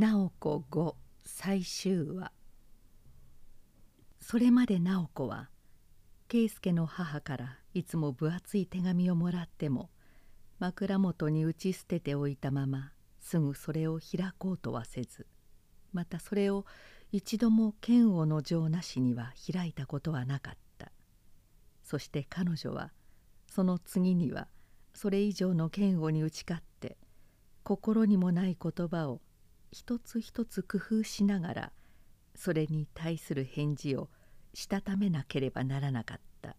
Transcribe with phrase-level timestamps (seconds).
[0.00, 0.94] 直子5
[1.26, 2.32] 最終話。
[4.18, 5.50] それまで直子は
[6.26, 9.90] 圭介の母からいつも分厚い手紙をもらっても
[10.58, 15.26] 枕元に打ち捨てておいたまますぐそれを開こうとはせず。
[15.92, 16.64] またそれを
[17.12, 20.90] 一度も剣王の情なしには開いたことはなかった。
[21.84, 22.90] そして彼女は
[23.50, 24.48] その次には
[24.94, 26.96] それ以上の剣王に打ち勝って
[27.64, 29.20] 心にもない言葉を
[29.72, 31.72] 一つ一つ工夫しながら
[32.34, 34.08] それに対する返事を
[34.54, 36.56] したためなければならなかった。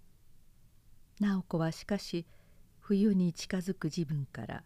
[1.20, 2.26] 直子はしかし
[2.80, 4.64] 冬に近づく自分から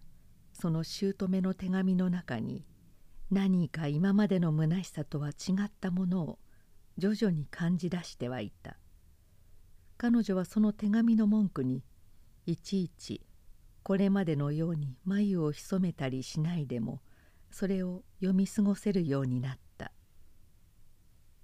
[0.53, 2.65] その姑の手紙の中に
[3.31, 6.39] 何か今までの虚しさとは違ったものを
[6.97, 8.77] 徐々に感じ出してはいた。
[9.97, 11.83] 彼女はその手紙の文句に
[12.45, 13.21] いちいち
[13.83, 17.01] これまでのように眉を潜めたりしないでも
[17.57, 19.93] それを読み過ごせるようになった。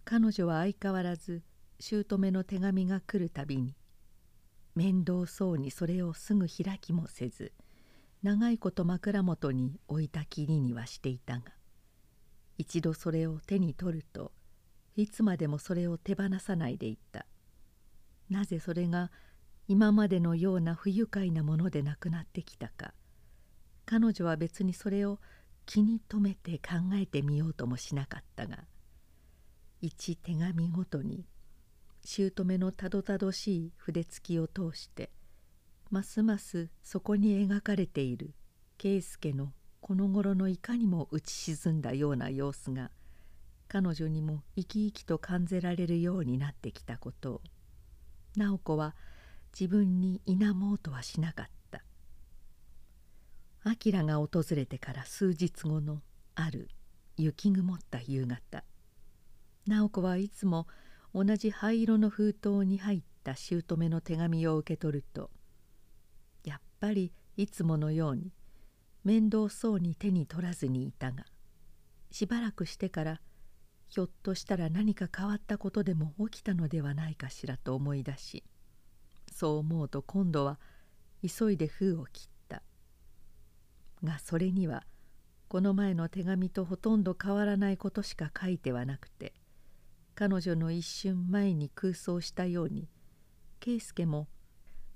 [0.04, 1.42] 彼女は相変わらず
[1.80, 3.78] 姑の手紙が来るたびに
[4.76, 7.54] 面倒そうにそれをすぐ開きもせず
[8.24, 11.44] 長いこと枕元に置いたきりにはしていたが
[12.58, 14.34] 一度それを手に取ると
[14.98, 17.26] いつまでもそれを手放さないでいった。
[18.30, 19.12] なぜそれが
[19.70, 22.94] 今までのような不愉快なものでなくなってきたか。
[23.86, 25.20] 彼女は別にそれを
[25.66, 28.60] 気に留めて考えてみようともしなかったが
[29.82, 31.26] 一手紙ごとに
[32.04, 35.12] 姑のたどたどしい筆つきを通して
[35.90, 38.34] ますますそこに描かれている
[38.78, 42.92] 圭介のこの頃のいかにも打ち沈んだような様子が
[43.68, 47.42] 彼女にも生き生きと感じられるようになってきたことを
[48.36, 48.96] 直子は
[49.58, 51.61] 自分に否もうとはしなかった。
[53.64, 56.02] 明が訪れてから数日後の
[56.34, 56.70] ある
[57.16, 58.64] 雪曇った夕方
[59.68, 60.68] 直子はいつも
[61.14, 65.30] 同じ灰色の封筒に入った姑の手紙を受け取ると
[66.44, 68.32] やっぱりいつものように
[69.04, 71.26] 面倒そうに手に取らずにいたが
[72.10, 73.22] しばらくしてから
[73.90, 78.44] ひょっとしたら何か変わったことでも起きたのではないかしらと思い出し
[79.32, 80.60] そう思うと今度は
[81.22, 82.28] 急いで封を切っ
[84.04, 84.84] がそれには
[85.48, 89.34] この前の手紙とほとんど変わらないことしか書いてはなくて
[90.16, 92.88] 彼女の一瞬前に空想したように
[93.60, 94.28] 圭介も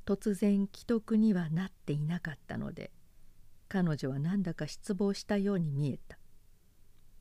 [0.06, 2.92] 突然既得にはなっていなかったので
[3.68, 6.18] 彼女はなんだか失望したように見えた。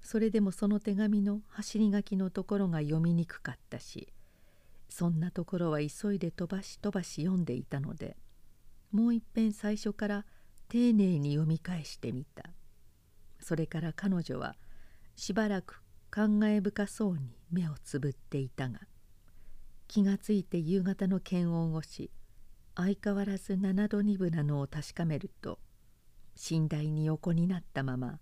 [0.04, 4.12] それでもその手紙の走り書きのところが読みにくかったし
[4.90, 8.16] そんなところは急いで飛ばし飛ばし読んでいたので
[8.92, 10.26] もういっぺん最初から
[10.68, 12.44] 丁寧に読み返してみた。
[13.44, 14.56] それから彼女は
[15.16, 18.80] しばらく感慨深そうに目をつぶっていたが
[19.86, 22.10] 気がついて夕方の検温をし
[22.74, 25.58] 相変わらず7度2分なのを確かめると
[26.50, 28.18] 寝台に横になったまま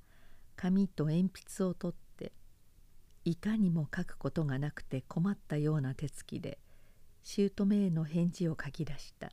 [0.57, 2.33] 紙と鉛筆を取って
[3.25, 6.59] いかにも書くことがなくて困ったような手つきで
[7.23, 9.31] 姑への返事を書き出した。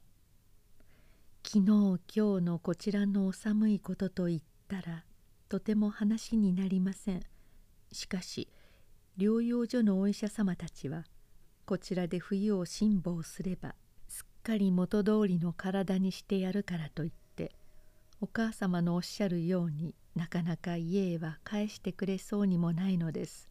[1.51, 5.03] 昨日今日のこちらのお寒いことと言ったら
[5.47, 7.23] とても話になりません
[7.91, 8.47] しかし
[9.17, 11.05] 療養所のお医者様たちは
[11.65, 13.73] こちらで冬を辛抱すれば
[14.07, 17.51] すっかり元通りの体にしてやるからと言って
[18.21, 23.49] お母様のおっしゃるようになかなか家へは返してくれそうにもないのです。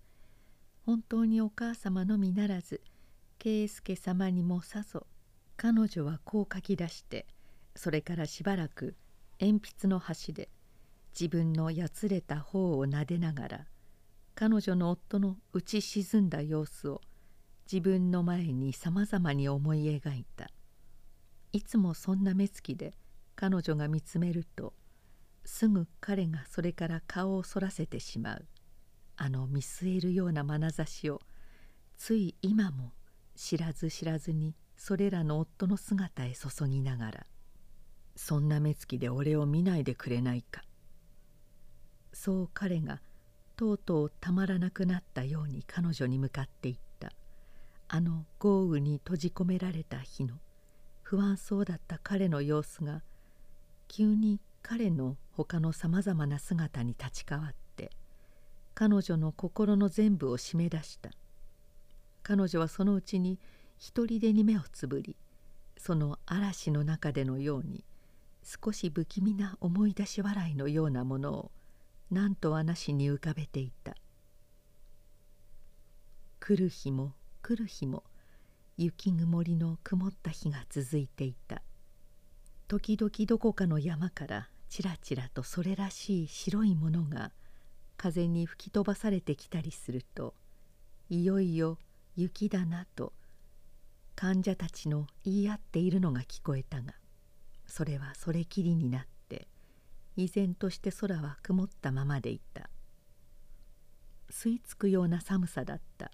[0.86, 2.80] 本当にお母様のみならず
[3.40, 5.08] 圭介様にもさぞ
[5.56, 7.26] 彼女はこう書き出して
[7.78, 8.96] それからしばらく
[9.40, 10.48] 鉛筆の端で
[11.18, 13.66] 自分のやつれた方を撫でながら
[14.34, 17.00] 彼女の夫の打ち沈んだ様子を
[17.70, 20.48] 自分の前にさまざまに思い描いた。
[21.52, 22.94] いつもそんな目つきで
[23.36, 24.74] 彼女が見つめると
[25.44, 28.46] すぐ彼がそれから顔をそらせてしまう。
[29.16, 31.20] あの見据えるような眼差しを
[31.96, 32.92] つい今も
[33.36, 37.26] 知らず知らずにそれらの夫の姿へ注ぎながら
[38.18, 40.64] 「そんな目つきで俺を見ないでくれないか」
[42.12, 43.00] そう彼が
[43.56, 46.88] とうとうたまらなくなったように彼女に向かっていった。
[47.90, 50.38] あの豪雨に閉じ込められた日の
[51.02, 53.02] 不安そうだった彼の様子が
[53.88, 57.90] 急に彼の他のさまざまな姿に立ち代わって
[58.74, 61.10] 彼女の心の全部を締め出した。
[62.22, 63.40] 彼女はそのうちに
[63.78, 65.16] 一人でに目をつぶり
[65.78, 67.84] その嵐の中でのように
[68.48, 71.50] 少し不気味な思い出し笑いのようなものを
[72.10, 73.94] 何とはなしに浮かべていた。
[76.40, 77.12] 来る日も
[77.42, 78.04] 来る日も
[78.78, 81.60] 雪曇りの曇った日が続いていた。
[82.68, 87.32] 時々どこかの山からちらちらとそれらしい白いものが
[87.98, 90.34] 風に吹き飛ばされてきたりすると
[91.10, 91.78] いよいよ
[92.16, 93.12] 雪だなと
[94.14, 96.94] 患者たちの言い合っているのが聞こえたが
[97.68, 99.46] それはそれきりになって
[100.16, 102.68] 依然として空は曇ったままでいた。
[104.30, 106.10] 吸い付くような寒さだった。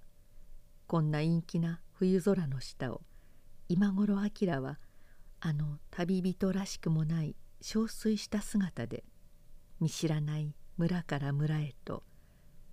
[0.86, 3.00] こんな陰気な冬空の下を
[3.68, 4.78] 今頃明は
[5.40, 9.04] あの旅人らしくもない憔悴した姿で
[9.80, 12.02] 見知らない村から村へと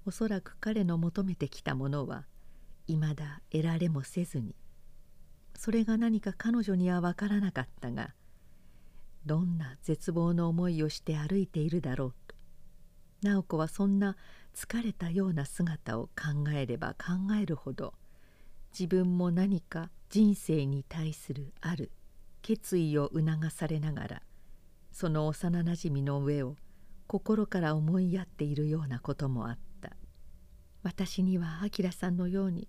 [0.06, 2.25] おそらく彼の求めてきたものは
[2.88, 4.56] いまだ得られもせずに。
[5.56, 8.16] それが何か彼女には分からなかったが
[9.26, 12.36] どんな絶望の思いをして歩いているだろうと
[13.24, 14.18] 直子はそんな
[14.56, 17.94] 疲れたような姿を考えれば考えるほど
[18.72, 21.92] 自分も何か人生に対するある
[22.42, 24.22] 決意を促されながら
[24.92, 26.56] その幼なじみの上を
[27.08, 29.62] 心から思いやっているようなこともあった。
[30.84, 32.68] 私には明さんのように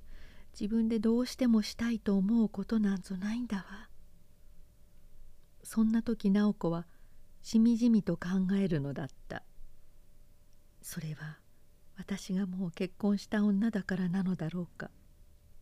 [0.58, 3.64] 自分でどうしてもしたいと思うことなんぞないんだわ。
[5.62, 6.86] そんな時直子は
[7.42, 9.42] しみじみと考えるのだった。
[10.80, 11.38] それは
[11.96, 14.90] 私がもう結婚した女だからなのだろうか。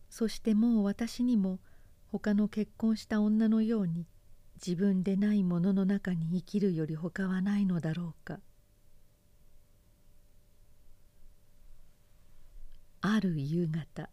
[0.09, 1.59] そしてもう私にも
[2.07, 4.05] 他の結婚した女のように
[4.55, 8.39] 自分でないものの中に生きるより他はないのだろうか。
[13.03, 14.09] ある夕方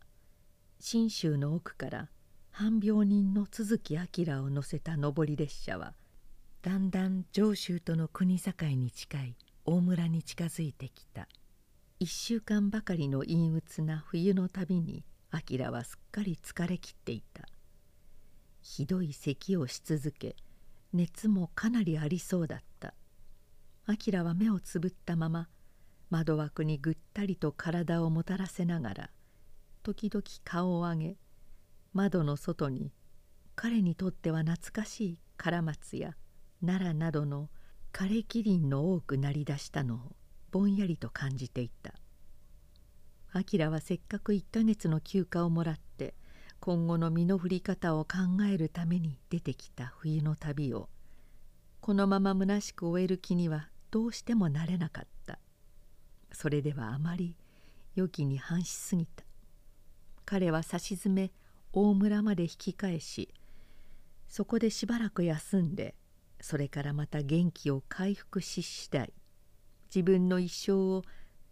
[0.79, 2.08] 信州の奥から
[2.60, 5.94] 半病人の都築明を乗せた上り列車は
[6.60, 11.28] だんだん上州との国境に近い大村に近づいてきた。
[12.00, 17.44] 一週間ばかりの陰鬱な冬の旅に明はすっかり疲れきっていた。
[18.60, 20.34] ひどい咳をし続け
[20.93, 22.93] 熱もかなりありそうだった。
[23.87, 25.46] 明は目をつぶったまま
[26.10, 29.10] 窓枠にぐったりと体をもたらせながら
[29.84, 31.16] 時々顔を上げ
[31.99, 32.93] 窓の外に
[33.56, 36.15] 彼にとっては懐かしい唐松や
[36.65, 37.49] 奈良などの
[37.93, 39.99] 枯れ木林の多くなりだしたのを
[40.53, 41.95] ぼんやりと感じていた。
[43.35, 46.15] 明はせっかく1ヶ月の休暇をもらって
[46.61, 50.89] 今後の身の振り方を考えるために出てきた冬の旅を
[51.81, 55.41] このまま虚しく終える気にはどうしてもなれなかった。
[56.31, 57.37] それではあまり
[57.97, 59.25] 良きに反しすぎた。
[60.25, 61.33] 彼はさしずめ
[61.73, 63.32] 大村まで引き返し
[64.29, 65.94] そこでしばらく休んで
[66.41, 69.12] それからまた元気を回復し次第
[69.94, 71.03] 自分の一生を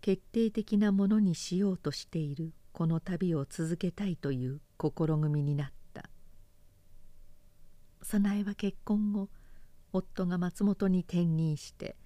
[0.00, 6.10] 決定的なものにしようとしているこの旅を続けたいという試みになった。
[8.02, 9.30] 早苗は結婚後
[9.92, 11.96] 夫が松本に転任して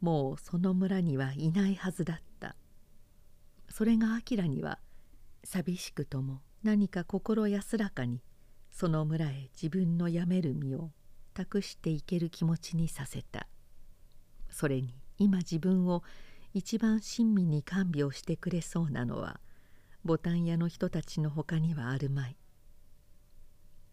[0.00, 2.56] もうその村にはいないはずだった。
[3.68, 4.78] それが明には
[5.44, 8.22] 寂しくとも何か心安らかに
[8.70, 10.90] その村へ自分の辞める身を
[11.34, 13.46] 託していける気持ちにさせた。
[14.48, 16.02] それに今自分を
[16.54, 19.40] 一番親身に看病してくれそうなのは
[20.04, 22.36] ボタン屋の人たちのほかにはあるまい。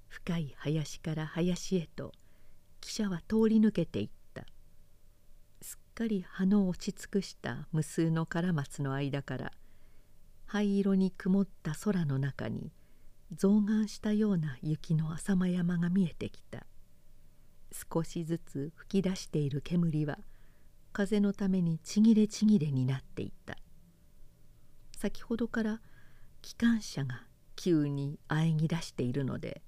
[0.07, 2.13] 深い林から林へと
[2.79, 4.45] 汽車は通り抜けていった。
[5.61, 9.51] すっかり葉の落ち尽くした無数のカラマツの間から
[10.53, 12.73] 灰色に曇った空の中に
[13.31, 16.65] 増眼したような雪の浅間山が見えてきた。
[17.71, 20.17] 少しずつ吹き出している煙は
[20.91, 23.59] 風のためにちぎれちぎれになっていった。
[24.97, 25.79] 先ほどから
[26.41, 27.21] 機関車が
[27.55, 29.61] 急に喘ぎ出しているので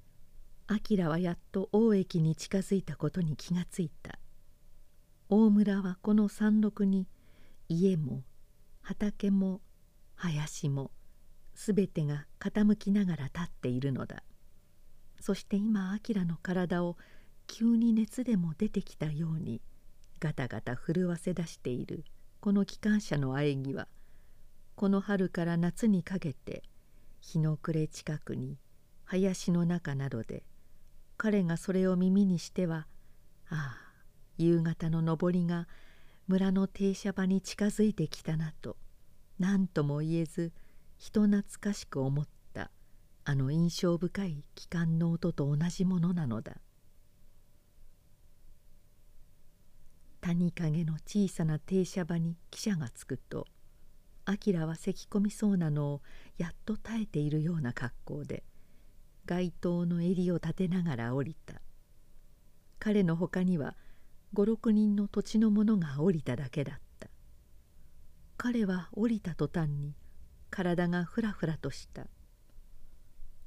[0.69, 4.19] 明はやっと大駅に近づいたことに気がついた。
[5.29, 7.07] 大村はこの山麓に
[7.69, 8.23] 家も
[8.81, 9.61] 畑も
[10.23, 10.91] 林も
[11.53, 14.23] すべてが傾きながら立っているのだ。
[15.19, 16.97] そして今明の体を
[17.47, 19.61] 急に熱でも出てきたように
[20.19, 22.05] ガタガタ震わせ出している
[22.39, 23.87] この機関車の喘ぎは
[24.75, 26.63] この春から夏にかけて
[27.21, 28.57] 日の暮れ近くに
[29.05, 30.43] 林の中などで
[31.17, 32.87] 彼がそれを耳にしては
[33.49, 33.93] ああ
[34.37, 35.67] 夕方の昇りが
[36.27, 38.77] 村の停車場に近づいてきたなと
[39.39, 40.53] 何とも言えず
[40.97, 42.71] 人懐かしく思った
[43.25, 46.57] あの印象深い機関の音と同じものなのだ。
[50.21, 53.45] 谷陰の小さな停車場に汽車が着くと
[54.25, 56.01] 明は咳き込みそうなのを
[56.37, 58.43] やっと耐えているような格好で
[59.25, 61.61] 街灯の襟を立てながら降りた。
[62.79, 63.75] 彼のほかには
[64.33, 66.92] 56人の土地の者が降りただけだった。
[68.37, 69.95] 彼は降りた途端に
[70.49, 72.07] 体がふらふらとした。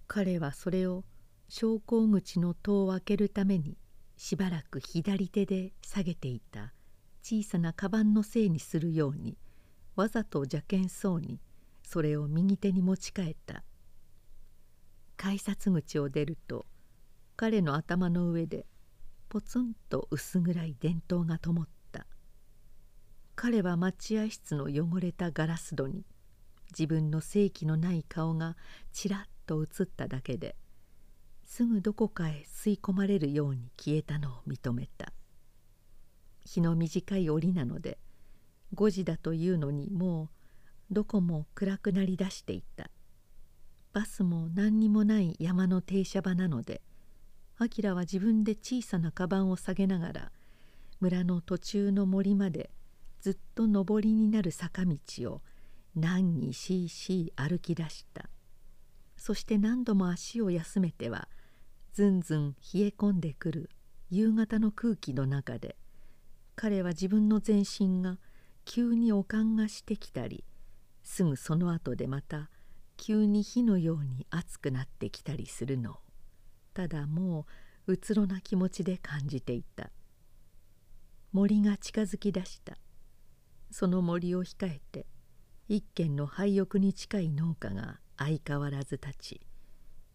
[0.07, 1.05] 彼はそれを
[1.49, 3.77] 昇降口の戸を開けるために
[4.17, 6.73] しばらく左手で下げていた。
[7.23, 9.37] 小さなカバンのせいにするように
[9.97, 11.41] わざと邪険そうに
[11.83, 13.65] それを右手に持ち替えた。
[15.17, 16.67] 改札口を出ると
[17.37, 18.67] 彼の頭の上で
[19.29, 21.76] ポツンと薄暗い電灯が灯った。
[23.37, 26.07] 彼は待合室の汚れたガラス戸に
[26.71, 28.57] 自分の正気のない顔が
[28.93, 30.57] ちらっと映っただけで
[31.45, 35.13] すぐどこかへ吸い込まれるように消えたのを認めた。
[36.45, 37.99] 日の短い折なので
[38.75, 40.31] 5時だというのにも
[40.91, 42.91] うどこも暗くなりだしていた。
[43.93, 46.81] バスも何にもない山の停車場なので
[47.61, 50.33] 明は自分で小さなカバンを下げながら
[51.01, 52.71] 村の途中の森まで
[53.27, 54.97] ずっと上りになる坂道
[55.33, 55.43] を
[55.97, 58.31] 何にしいしい歩き出した。
[59.17, 61.27] そして何度も足を休めては
[61.93, 63.71] ずんずん冷え込んでくる。
[64.11, 65.77] 夕方の空気の中で。
[66.55, 68.21] 彼は自分の全身が
[68.65, 70.45] 急に悪寒がしてきたり
[71.03, 72.49] すぐその後でまた
[72.97, 75.95] 急に火のように熱くなってきたりするの。
[75.95, 75.97] を
[76.75, 77.45] ただも
[77.89, 79.91] ううつろな気持ちで感じていた。
[81.33, 82.79] 森が近づきだした。
[83.71, 85.07] その森を控えて
[85.69, 89.41] 一軒の廃屋に近い農家が相変わらず立ち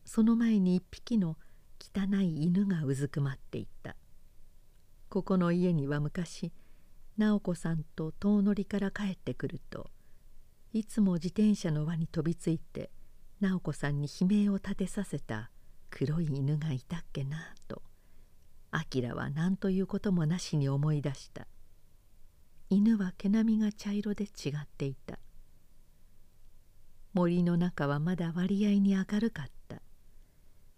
[0.06, 1.38] その前に一匹の
[1.80, 3.96] 汚い犬がうずくまっていた。
[5.12, 6.54] ここの家には昔
[7.18, 9.90] 直子さんと遠乗りから帰ってくると
[10.72, 12.90] いつも自転車の輪に飛びついて
[13.42, 15.52] 直子さんに悲鳴を立てさせた
[15.90, 17.82] 黒い犬がいたっけなと
[18.72, 21.46] 明は何ということもなしに思い出した。
[22.74, 25.20] 犬は毛並みが茶色で違っていた。
[27.14, 29.82] 森の中はまだ割合に明るかった。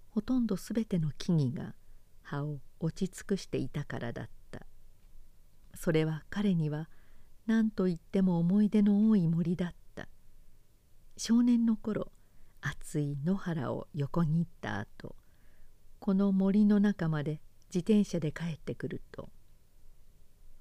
[0.09, 1.75] ほとんどすべての木々が
[2.23, 4.65] 葉を落ち尽くしていたからだった。
[5.75, 6.89] それは彼には
[7.45, 10.07] 何と言っても思い出の多い森だった。
[11.15, 12.11] 少年の頃
[12.59, 15.15] 暑い野原を横切った後
[15.99, 19.29] この森の中まで自転車で帰ってくると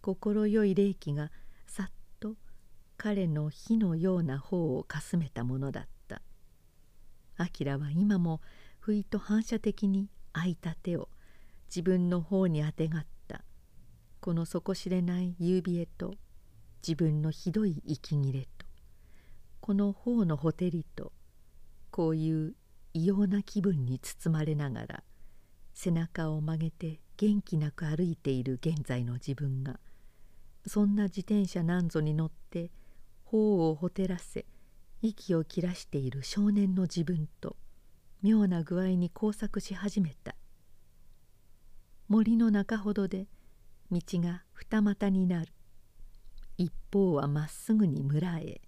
[0.02, 1.30] 快い霊気が
[1.66, 1.90] さっ
[2.20, 2.34] と
[2.96, 6.22] 彼の火のような方をかすめたものだった。
[7.38, 8.40] 明は今も
[8.80, 11.08] 不意と反射的に空いた手を
[11.68, 13.12] 自分の方にあてがった。
[14.22, 16.14] この底知れない夕冷えと
[16.86, 18.66] 自分のひどい息切れと
[19.60, 21.12] この頬のほてりと
[21.90, 22.54] こういう
[22.94, 25.02] 異様な気分に包まれながら
[25.74, 29.80] 背中を曲げて元気なく歩いている現在の自分が
[30.66, 32.70] そんな自転車なんぞに乗って
[33.24, 34.46] 頬をほてらせ
[35.00, 37.56] 息を切らしている少年の自分と
[38.22, 40.36] 妙な具合に交錯し始めた。
[42.08, 43.26] 森の中ほどで
[43.90, 45.52] 道が二股になる。
[46.56, 48.60] 一方はまっすぐに村へ。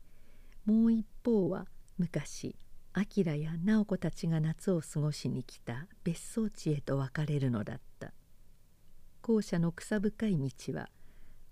[0.65, 1.67] もう一方は
[1.99, 2.57] 昔
[2.97, 8.13] 明や直子たちが夏を過ごしに来た別荘地へと分かれるのだった。
[9.21, 10.89] 校舎の草深い道は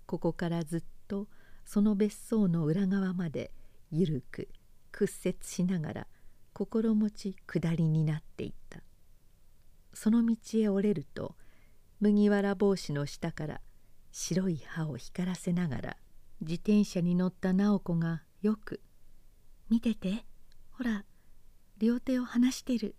[0.05, 1.27] ここからずっと
[1.65, 3.51] その別荘の裏側まで
[3.91, 4.49] ゆるく
[4.91, 6.07] 屈折しながら
[6.53, 8.81] 心持ち下りになっていった。
[9.93, 11.35] その道へ折れると
[11.99, 13.61] 麦わら帽子の下から
[14.11, 15.97] 白い歯を光らせながら
[16.41, 18.81] 自転車に乗った直子がよく
[19.69, 20.25] 「見てて
[20.71, 21.05] ほら
[21.77, 22.95] 両手を離してる」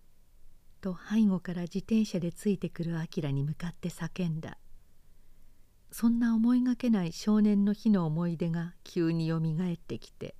[0.81, 4.59] と背後から自転車でついてくる明に向かって叫んだ。
[5.97, 10.35] そんな思いがけない少年の日の思い出が急によみがえってきて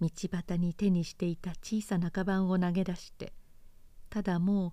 [0.00, 3.32] 道端に手にしていた小さなカバンを投げ出して
[4.08, 4.72] ただもう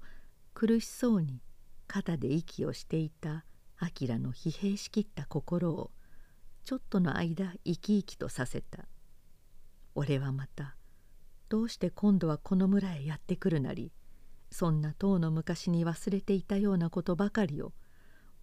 [0.54, 1.42] 苦しそうに
[1.88, 3.46] 肩で息をしていた
[3.82, 5.90] 明の疲弊しきった心を
[6.66, 8.86] ちょっとの間生き生きとさせた。
[9.96, 10.76] 俺はまた
[11.50, 13.92] どうして今度はこの村へやってくるなり
[14.52, 17.74] そんな遠の昔に忘れていたようなことばかりを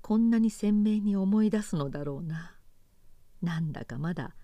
[0.02, 2.56] こんなに鮮明に思い出すのだろうな。
[3.40, 4.35] なんだかまだ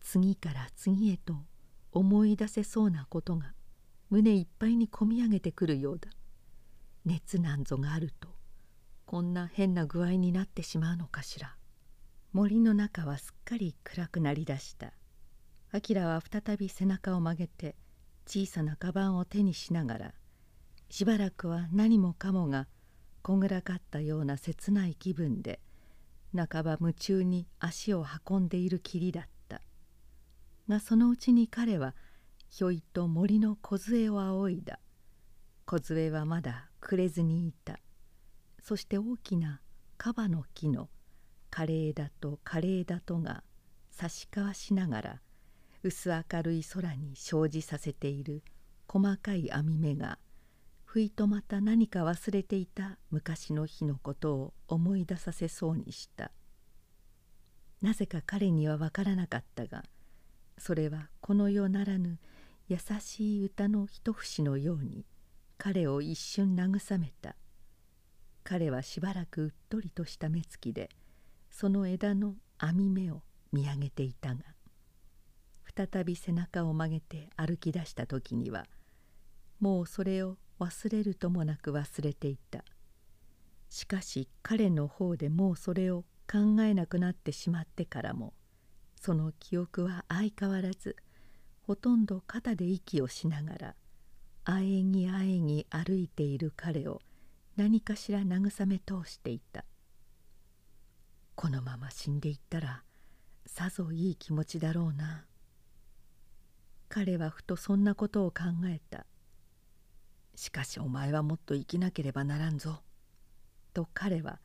[0.00, 1.36] 次から次へと
[1.92, 3.54] 思い出せそうなことが
[4.10, 6.10] 胸いっぱいにこみ上げてくるようだ。
[7.04, 8.28] 熱なんぞがあると
[9.06, 11.56] こんな変な具合になってしまうのかしら。
[12.32, 14.94] 森の中はすっかり暗くなりだした。
[15.72, 17.76] 明は再び背中を曲げて
[18.26, 20.14] 小さなカバンを手にしながら
[20.90, 22.68] しばらくは何もかもが
[23.22, 25.60] こぐらかったような切ない気分で
[26.34, 29.60] 半ば夢中に足を運んでいるきりだった。
[30.68, 31.94] がそのうちに彼は
[32.48, 34.78] ひょいと森の梢を仰いだ。
[35.66, 37.78] 梢はまだ暮れずにいた。
[38.60, 39.60] そして大きな
[39.98, 40.88] カバの木の
[41.50, 43.42] 枯れ枝と枯れ枝とが
[43.90, 45.20] 差し交わしながら
[45.82, 48.42] 薄明るい空に生じさせている
[48.88, 50.18] 細かい網目が
[50.92, 56.32] ふいとまた何か忘れていた昔の日のことを思い出させそうにした。
[57.80, 59.84] なぜか彼には分からなかったが
[60.58, 62.18] それはこの世ならぬ
[62.68, 65.06] 優しい歌の一節のように
[65.56, 67.36] 彼を一瞬慰めた。
[68.44, 70.90] 彼はしばらくうっとりとした目つきで
[71.50, 74.42] その枝の網目を見上げていたが
[75.74, 78.66] 再び背中を曲げて歩き出した時には
[79.58, 82.64] もうそれを忘れるともなく忘れていた。
[83.68, 88.34] しかし彼の方でもうそれを考えなくなってしまってからも
[89.00, 90.94] その記憶は相変わらず
[91.62, 93.74] ほとんど肩で息をしながら
[94.44, 97.00] あえぎあえぎ歩いている彼を
[97.56, 99.64] 何かしら慰め通していた。
[101.34, 102.82] このまま死んでいったら
[103.46, 105.24] さぞいい気持ちだろうな。
[106.88, 109.06] 彼はふとそんなことを考えた。
[110.34, 112.82] しかしお前はもっと生きなければならんぞ。
[113.74, 114.40] と彼は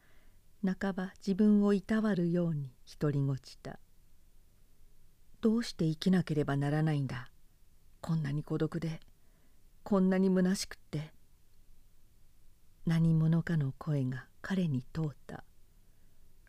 [0.63, 3.79] 半ば自分をいたわるように独りごちた。
[5.41, 7.29] どうして生きなければならないんだ？
[8.01, 9.00] こんなに孤独で、
[9.84, 11.13] こんなに虚しくって。
[12.86, 15.44] 何者かの声が彼に通った。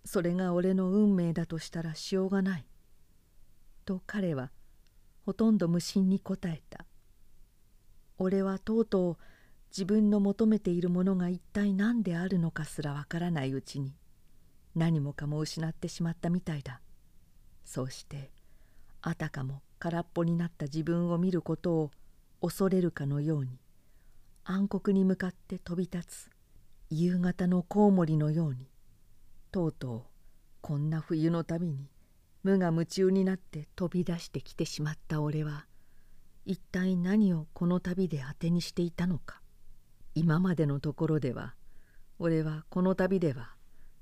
[0.04, 2.66] それが俺の運命だとしたらしようがない。
[3.84, 4.50] と彼は
[5.26, 6.86] ほとんど無心に答えた。
[8.18, 9.16] 俺はとうとう
[9.70, 13.94] 自分の求めているものが一体何であるのかすらわからないうちに
[14.74, 16.80] 何もかも失ってしまったみたいだ。
[17.64, 18.30] そうして
[19.02, 21.90] あたかも空っぽになった自分を見ることを
[22.40, 23.60] 恐れるかのように
[24.44, 26.30] 暗黒に向かって飛び立つ
[26.88, 28.70] 夕方のコウモリのように
[29.52, 30.02] とうとう
[30.62, 31.90] こんな冬のたびに
[32.42, 35.66] 無我夢中になって飛び出してきてしまった俺は
[36.44, 39.40] 一体何をこの旅で当てにしていたのか。
[40.14, 41.54] 今までのところでは
[42.18, 43.54] 俺はこの旅では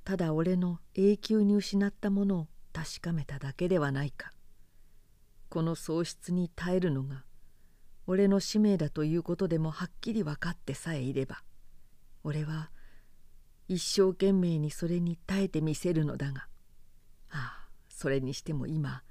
[0.05, 4.31] ただ俺の永久に失ったものを確かめただけではないか。
[5.51, 7.25] この喪失に耐えるのが
[8.07, 11.43] 俺の使命だということでもはっきり分かってさえいれば
[12.25, 12.71] 俺は
[13.69, 16.47] 一生懸命にそれに耐えてみせるのだが。
[17.31, 19.03] ああそれにしても今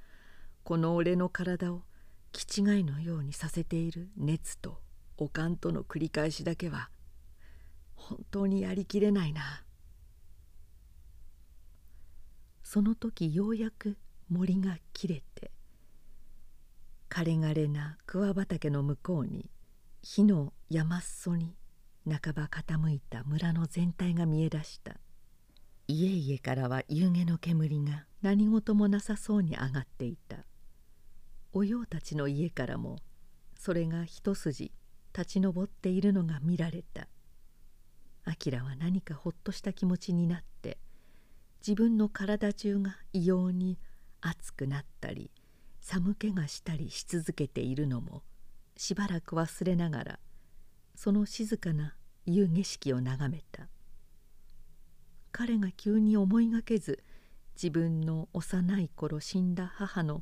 [0.63, 1.83] この俺の体を
[2.35, 4.81] 気違いのようにさせている熱と
[5.17, 6.89] おかんとの繰り返しだけは
[7.95, 9.63] 本当にやりきれないな。
[12.61, 15.51] その時ようやく森が切れて
[17.09, 19.49] 枯れ枯れな桑畑の向こうに
[20.01, 21.55] 火の山裾に
[22.05, 24.97] 半ば傾いた村の全体が見え出した。
[25.87, 30.45] 家々からは夕げの煙が何事もなさそうに上がっていた。
[31.57, 32.97] おようたちの家からも
[33.57, 34.73] それが一筋
[35.17, 37.07] 立ち上っているのが見られた。
[38.27, 40.77] 明は何かほっとした気持ちになって
[41.65, 43.79] 自分の体中が異様に
[44.19, 45.31] 熱くなったり
[45.79, 48.23] 寒気がしたりし続けているのも
[48.75, 50.19] しばらく忘れながら
[50.95, 53.69] その静かな夕景色を眺めた。
[55.31, 57.01] 彼が急に思いがけず
[57.55, 60.21] 自分の幼い頃死んだ母の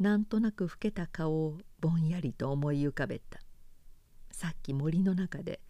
[0.00, 3.40] なんとなく老けた顔をぼんやりと思い浮かべた。
[4.32, 5.60] さっき森の中で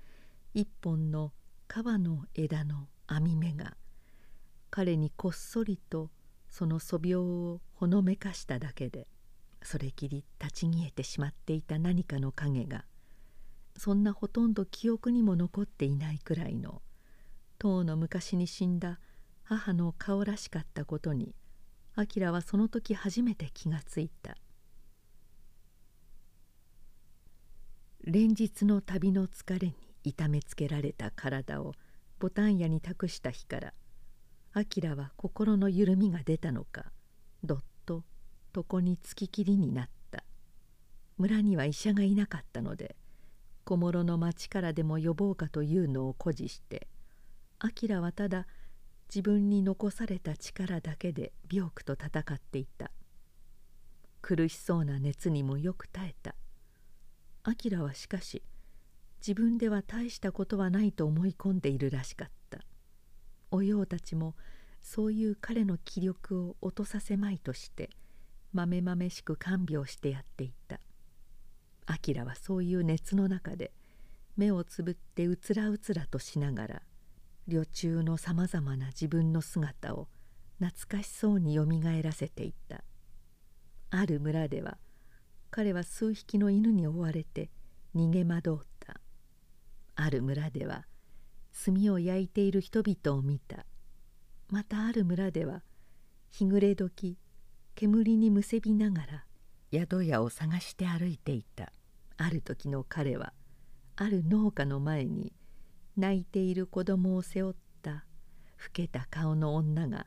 [0.54, 1.32] 一本の
[1.66, 3.76] 川の枝の網目が
[4.70, 6.10] 彼にこっそりと
[6.48, 9.08] その素描をほのめかしただけで
[9.62, 12.84] それきり立ち消えてしまっていた何かの影が
[13.76, 16.82] そんなほとんど記憶にも残っていないくらいの
[17.58, 19.00] 遠の昔に死んだ
[19.42, 21.34] 母の顔らしかったことに
[22.00, 24.36] 明はその時初めて気がついた。
[28.02, 31.74] 連日の旅の疲れに痛めつけられた体を
[32.18, 33.74] ボタン屋に託した日から
[34.54, 36.86] 明は心の緩みが出たのか
[37.44, 38.02] どっと
[38.56, 40.24] 床につききりになった。
[41.18, 42.96] 村には医者がいなかったので
[43.64, 46.88] 小諸の町からでも呼ぼうかというのを誇示して
[47.62, 48.46] 明はただ
[49.12, 52.92] 自分に残された力だけで病苦と戦っていた。
[54.22, 56.36] 苦しそうな熱にもよく耐えた。
[57.44, 58.44] 明はしかし
[59.20, 62.60] 自分では大したことはないと思い込んでいるらしかった。
[63.50, 64.36] おようたちも
[64.80, 67.90] そういう彼の気力を落とさせまいとして
[68.52, 70.78] まめまめしく看病してやっていた。
[72.06, 73.72] 明はそういう熱の中で
[74.36, 76.82] 目をつぶってうつらうつらとしながら
[77.46, 80.08] 旅中のさまざまな自分の姿を
[80.60, 82.84] 懐かしそうによみがえらせていた。
[83.90, 84.78] ある村では
[85.50, 87.50] 彼は数匹の犬に追われて
[87.94, 89.00] 逃げ惑った。
[89.96, 90.86] ある村では
[91.64, 93.66] 炭を焼いている人々を見た。
[94.48, 95.62] またある村では
[96.30, 97.18] 日暮れ時
[97.74, 99.24] 煙にむせびながら
[99.72, 101.72] 宿屋を探して歩いていた。
[102.16, 103.32] ある時の彼は
[103.96, 105.32] ある農家の前に
[106.00, 108.00] 泣いている子供を背負った老
[108.72, 110.06] けた顔の女が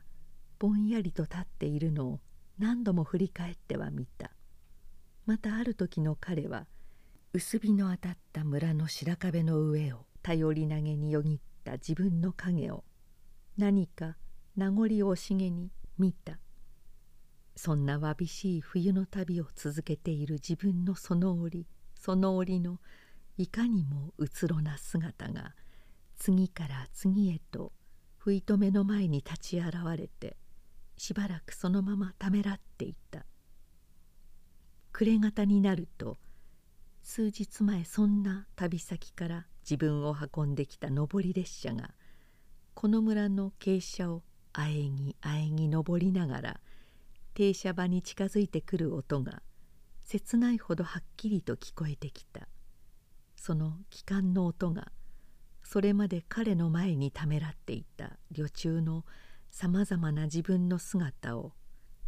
[0.58, 2.20] ぼんやりと立っているのを
[2.58, 4.32] 何度も振り返っては見た
[5.24, 6.66] またある時の彼は
[7.32, 12.82] 薄日の当たった村の白壁の上を頼り投げによぎった自分の影を
[13.56, 14.16] 何か
[14.56, 16.38] 名残惜しげに見た
[17.54, 22.80] そんなわびしい冬の旅を続けている自分のその折その折の
[23.36, 25.54] いかにもうつろな姿が
[26.24, 27.70] 次から次へと
[28.16, 30.38] 不意止めの前に立ち現れて
[30.96, 33.26] しばらくそのままためらっていた。
[34.90, 36.16] 暮れ方になると
[37.02, 41.90] 数日前そんな旅先から自分を運んできた上り列車が
[42.72, 44.22] この村の傾斜を
[44.54, 46.60] あえぎあえぎ登りながら
[47.34, 49.42] 停車場に近づいてくる音が
[50.00, 52.48] 切ないほどはっきりと聞こえてきた。
[53.36, 54.90] その機関の音が
[55.64, 59.04] それまで彼の前にためらっていた旅中の
[59.50, 61.52] さまざまな自分の姿を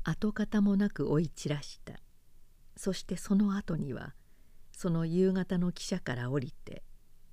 [0.04, 1.94] 跡形もなく追い散らした。
[2.76, 4.14] そしてその後には
[4.70, 6.82] その夕方の汽車から降りて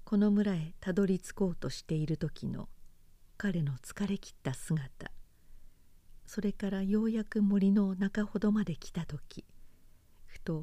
[0.05, 2.69] この村へたどり着こうとしている時の
[3.37, 5.11] 彼の疲れきった姿。
[6.25, 9.45] それからようやく森の中ほどまで来た時
[10.25, 10.61] ふと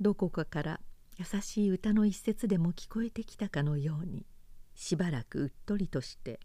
[0.00, 0.80] どこかから
[1.18, 4.26] 優しい歌の一節でも聞こえてきたかのように
[4.74, 6.40] しばらくうっとりとして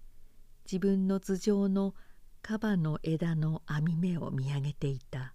[0.66, 1.96] 自分の頭上の
[2.42, 5.34] カバの枝の網目を見上げていた。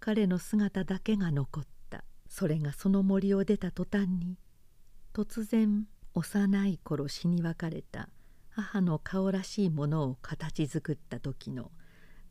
[0.00, 2.04] 彼の姿だけが残った。
[2.28, 4.36] それがその森を出た途端に
[5.12, 8.08] 突然幼い頃死に別れた。
[8.50, 11.70] 母の顔らしいものを形作った時の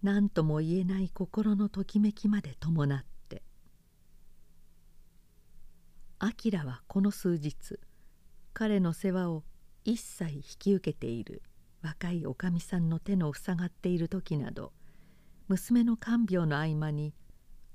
[0.02, 3.44] 何とも言えない心のときめきまで伴って。
[6.22, 7.80] 明はこの数日
[8.54, 9.44] 彼の世話を
[9.86, 11.42] 一切引き受けている
[11.82, 14.74] 若いおかみさんの手の塞がっている時など
[15.48, 17.14] 娘の看病の合間に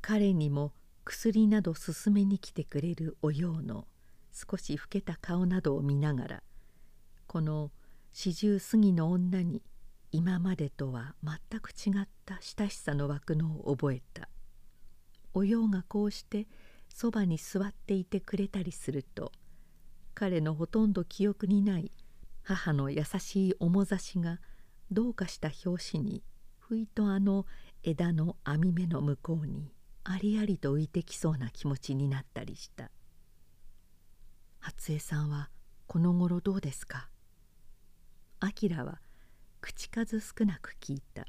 [0.03, 0.73] 彼にも
[1.05, 3.87] 薬など勧めに来てくれるおようの
[4.33, 6.43] 少し老けた顔などを見ながら
[7.27, 7.71] この
[8.13, 9.63] 四十過ぎの女に
[10.13, 14.29] 今までとは全く違った親しさの湧くのを覚えた。
[15.33, 16.49] おようがこうして
[16.89, 19.31] そばに座っていてくれたりすると
[20.15, 21.93] 彼のほとんど記憶にない
[22.51, 24.41] 母の優しい面差しが
[24.91, 26.25] どうかした拍子に
[26.59, 27.47] ふいとあの
[27.85, 32.91] 枝の網目の向こうにありありと浮いてきそうな気持ちになったりした。
[34.59, 35.49] 初江さんは
[35.87, 37.09] この頃どうですか？
[38.43, 39.01] 明は
[39.61, 41.27] 口数少なく聞いた。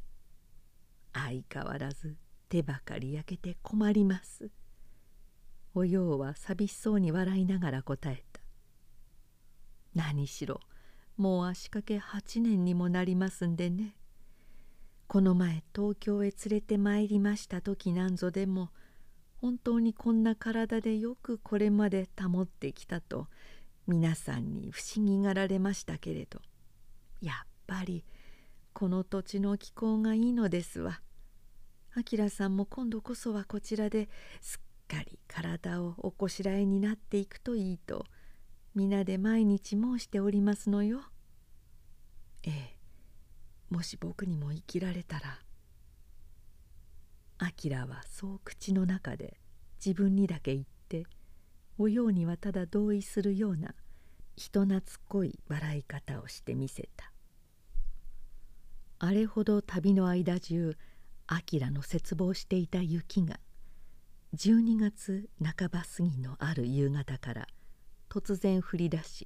[1.14, 2.18] 相変わらず
[2.50, 4.50] 手ばかり焼けて困ります。
[5.76, 8.42] おようは寂しそうに笑いながら答えた。
[9.94, 10.60] 何しろ
[11.22, 13.96] もう足掛け8年にもなりますんでね
[15.06, 18.72] この前東京へ連れてまいりました時なんぞでも
[19.40, 23.28] 本当にこんな体でよくこれまで保ってきたと
[23.86, 26.40] 皆さんに不思議がられましたけれど
[27.22, 28.04] やっぱり
[28.74, 31.02] この土地の気候がいいのですわ。
[31.96, 34.10] 明さんも今度こそはこちらで
[34.42, 38.06] すっかり体をおこしらえになっていくといいと
[38.74, 41.02] 皆で毎日申しておりますのよ。
[42.44, 42.78] ええ
[43.70, 45.40] もし僕にも生きられたら
[47.38, 49.40] あきらはそう口の中で
[49.84, 51.06] 自分にだけ言って
[51.78, 53.74] おようにはただ同意するような
[54.36, 57.12] 人懐っこい笑い方をしてみせた
[59.00, 60.78] あれほど旅の間中
[61.28, 63.40] あきらの絶望していた雪が
[64.36, 67.48] 12月半ば過ぎのある夕方から
[68.14, 69.26] 突然降り出し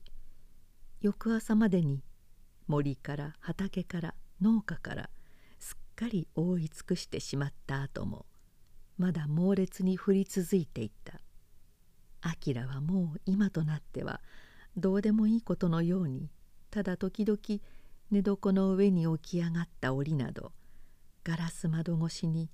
[1.01, 2.03] 翌朝までに
[2.67, 5.09] 森から畑から農家から
[5.57, 8.27] すっかり覆い尽くしてしまった後も
[8.99, 11.19] まだ猛烈に降り続いていた。
[12.47, 14.21] 明はもう今となっては
[14.77, 16.29] どうでもいいことのように
[16.69, 17.39] ただ時々
[18.11, 20.51] 寝床の上に起き上がった檻など
[21.23, 22.51] ガラス窓越しに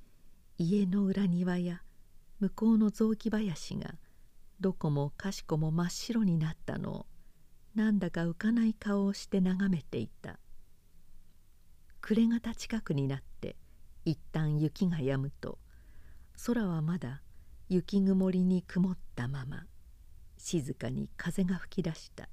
[0.58, 1.82] 家の裏庭や
[2.40, 3.96] 向こうの雑木林が
[4.62, 6.92] どこもかしこも真っ白になったの。
[6.92, 7.06] を
[7.74, 10.38] なんだか浮かない顔をして眺めていた。
[12.00, 13.56] 暮れ方近くになって
[14.06, 15.58] 一旦雪が止むと
[16.46, 17.22] 空はまだ
[17.70, 19.66] 雪曇りに曇ったまま
[20.38, 22.30] 静かに風が吹き出した。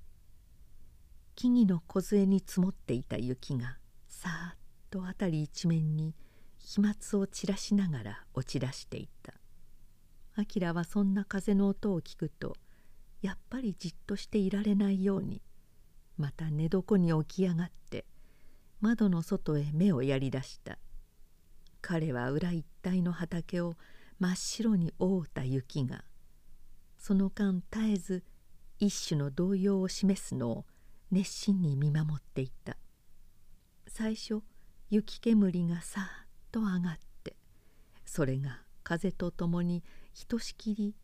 [1.35, 4.59] 木々の梢に積もっていた雪がさーっ
[4.91, 6.15] と辺り一面に
[6.59, 9.38] 飛沫を散らしながら落ち出していた。
[10.39, 12.57] 明はそんな風の音を聞くと
[13.23, 15.43] やっぱりじっとしていられないように
[16.17, 18.05] また寝床に起き上がって
[18.81, 20.79] 窓の外へ目をやり出した。
[21.81, 23.75] 彼は裏一帯の畑を
[24.21, 26.05] 真っ白に覆った雪が
[26.99, 28.25] その間絶えず
[28.79, 30.65] 一種の動揺を示すのを
[31.11, 32.77] 熱心に見守っていた。
[33.87, 34.43] 最初
[34.91, 36.07] 雪煙がさーっ
[36.53, 37.37] と上がって
[38.05, 39.83] それが風とともに
[40.19, 40.97] ひとしきり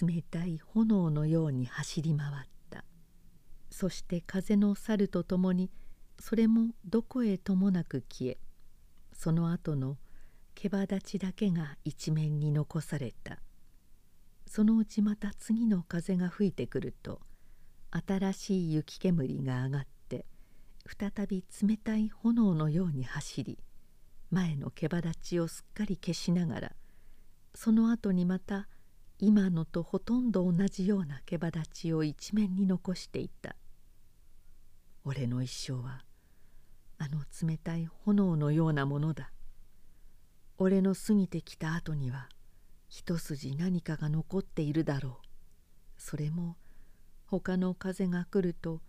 [0.00, 2.82] 冷たい炎のように走り回った。
[3.70, 5.70] そして風の去るとともに
[6.18, 8.38] それもどこへともなく消え
[9.12, 9.98] その後の
[10.54, 13.38] 毛羽立ちだけが一面に残された。
[14.46, 17.20] そのうちまた次の風が吹いてくると
[17.90, 20.24] 新しい雪煙が上がって
[20.86, 23.58] 再び冷たい炎のように走り
[24.30, 26.72] 前の毛羽立ちをすっかり消しながら
[27.60, 28.68] その後にまた
[29.18, 33.56] 今のとほとんど同じような毛羽立ちを一面に残していた。
[35.04, 36.04] 俺の一生は
[36.98, 39.32] あの冷たい炎のようなものだ。
[40.58, 42.28] 俺の過ぎてきた後には
[42.88, 45.26] 一筋何かが残っているだろう。
[45.96, 46.56] それも
[47.26, 48.80] 他の風が来ると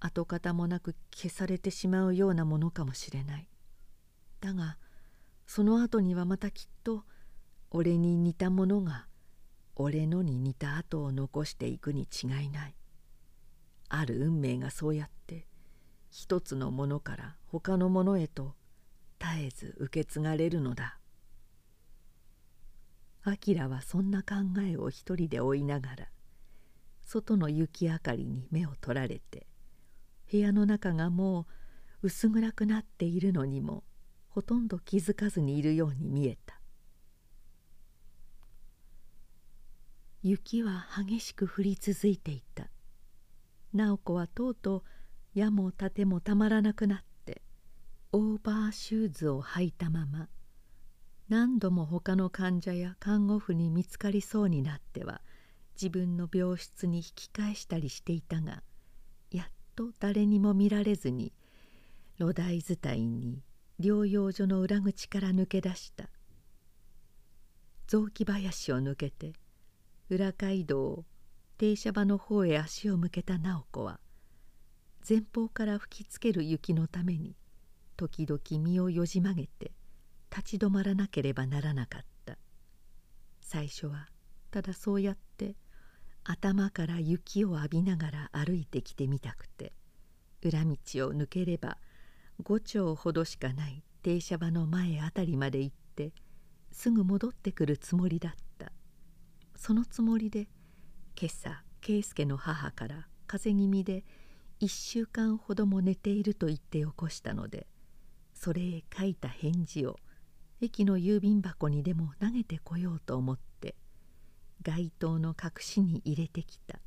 [0.00, 3.48] 跡形もなく消されてしまうようなものかもしれない。
[4.42, 4.76] だが
[5.46, 7.04] その後にはまたきっと
[7.70, 9.06] 俺に似たものが
[9.76, 12.74] 俺のに似た跡を残していくに違いない。
[13.90, 15.46] ある運命がそうやって
[16.10, 18.54] 一つのものから他のものへと
[19.20, 20.98] 絶えず受け継がれるのだ。
[23.26, 26.08] 明はそんな考えを一人で追いながら
[27.02, 29.46] 外の雪明かりに目を取られて
[30.30, 31.46] 部屋の中がも
[32.02, 33.84] う薄暗くなっているのにも
[34.28, 36.57] ほとんど気づかずにいるように見えた。
[40.22, 42.68] 雪は激しく降り続いていた。
[43.74, 44.82] 直子はとうとう
[45.38, 47.42] 矢も盾もたまらなくなって
[48.12, 50.28] オーバーシューズを履いたまま
[51.28, 55.20] 何度も他の患者や看護婦に見つかりそうになっては
[55.80, 58.62] 自分の病室に引き返したりしていたが
[59.30, 61.34] やっと誰にも見られずに
[62.16, 63.42] 露台伝いに
[63.78, 66.08] 療養所の裏口から抜け出した。
[67.86, 69.34] 雑木林を抜けて
[70.10, 71.04] 裏街道
[71.58, 74.00] 停車場の方へ足を向けた直子は
[75.06, 77.36] 前方から吹きつける雪のために
[77.98, 79.70] 時々身をよじ曲げて
[80.30, 82.38] 立ち止まらなければならなかった。
[83.42, 84.08] 最初は
[84.50, 85.56] ただそうやって
[86.24, 89.74] 頭から雪を浴びながら歩いてきてみたくて
[90.42, 90.76] 裏道を
[91.12, 91.76] 抜ければ
[92.42, 96.12] 5丁ほどしかない停車場の前あたりまで行って
[96.72, 98.47] すぐ戻ってくるつもりだった。
[99.58, 100.48] そのつもりで
[101.20, 104.04] 今朝圭介の母から風邪気味で
[104.60, 107.66] 1週間ほども寝ていると言って起こしたので
[108.32, 109.96] それへ書いた返事を
[110.60, 113.74] 駅の郵便箱にでも投げてこようと思って
[114.62, 116.78] 街灯の隠しに入れてきた。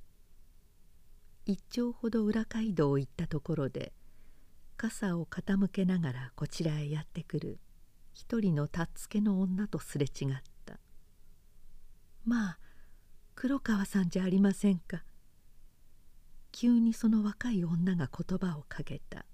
[1.45, 3.91] 一丁ほど裏街道を行ったところで
[4.77, 7.59] 傘を傾けながらこちらへやってくる
[8.13, 10.50] 一人のたっつけの女とすれ違った。
[12.25, 12.59] まあ
[13.35, 15.03] 黒川さんじゃありませんか。
[16.51, 19.25] 急にその若い女が言葉をかけた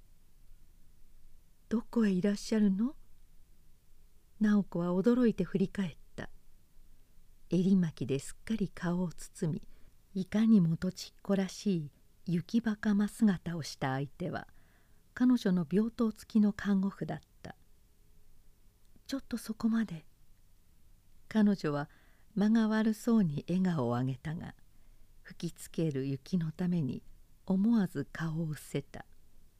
[1.68, 2.96] 「どこへいらっしゃるの?」
[4.40, 6.30] 直子は驚いて振り返った。
[7.50, 9.64] 襟巻きですっかり顔を包み
[10.14, 11.92] いかにもとちっこらしい
[12.26, 14.48] 雪ばかま姿をした相手は
[15.14, 17.56] 彼女の病棟付きの看護婦だった。
[19.08, 20.06] ちょっとそこまで。
[21.30, 21.90] 彼女は
[22.38, 24.54] 間が悪そうに笑顔を上げたが
[25.24, 27.02] 吹きつける雪のために
[27.48, 29.06] 思わず顔を伏せた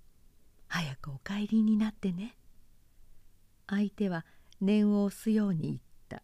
[0.70, 2.38] 「早くお帰りになってね」
[3.68, 4.26] 相手は
[4.62, 6.24] 念を押すように言った。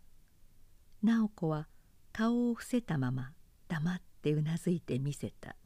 [1.02, 1.68] 直子は
[2.14, 3.34] 顔を伏せたまま
[3.68, 5.58] 黙ってうなずいてみせた。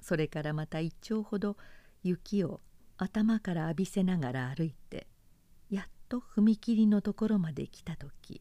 [0.00, 1.56] それからまた一丁ほど
[2.02, 2.60] 雪を
[2.96, 5.06] 頭から浴びせながら歩いて
[5.70, 8.40] やっと踏切のところまで来た時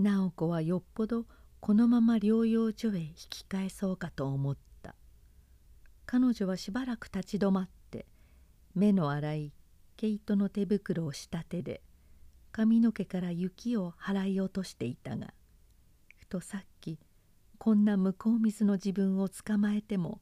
[0.00, 1.26] 直子はよっぽど
[1.60, 4.70] このまま療養所へ引き返そうかと思った。
[6.12, 8.04] 彼女はしばらく立ち止まって
[8.74, 9.52] 目の粗い
[9.96, 11.82] 毛糸の手袋をした手で
[12.50, 15.32] 髪の毛から雪を払い落としていたが
[16.18, 16.98] ふとさっき
[17.58, 20.20] こんな向こう水の自分を捕まえても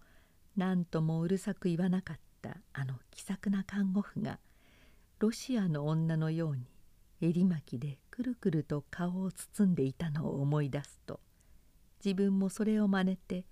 [0.59, 4.41] 何ともうるさく言わなかったあの気さくな看護婦が
[5.21, 6.67] ロシアの女のように
[7.23, 11.21] 襟巻きでくるくると顔を包んでいたのを思い出すと
[12.05, 13.45] 自分もそれを真似て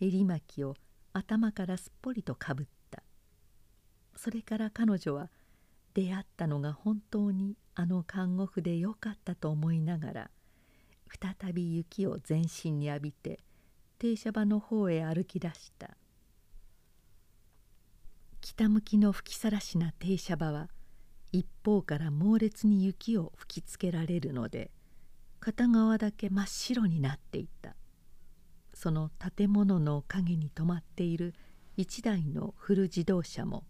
[0.00, 0.74] 襟巻きを
[1.12, 3.02] 頭からすっぽりとかぶった。
[4.16, 5.28] それから彼女は
[5.92, 10.30] 出会ったのが本当にあの看護婦でよかったと思いながら
[11.20, 13.40] 再び雪を全身に浴びて
[13.98, 15.90] 停車場の方へ歩き出した。
[18.40, 20.70] 北向きの吹きさらしな停車場は
[21.32, 24.70] 一方から猛烈に雪を吹きつけられるので
[25.40, 27.76] 片側だけ真っ白になっていた。
[28.74, 31.34] その建物の陰に止まっている
[31.76, 33.64] 一台の古自動車も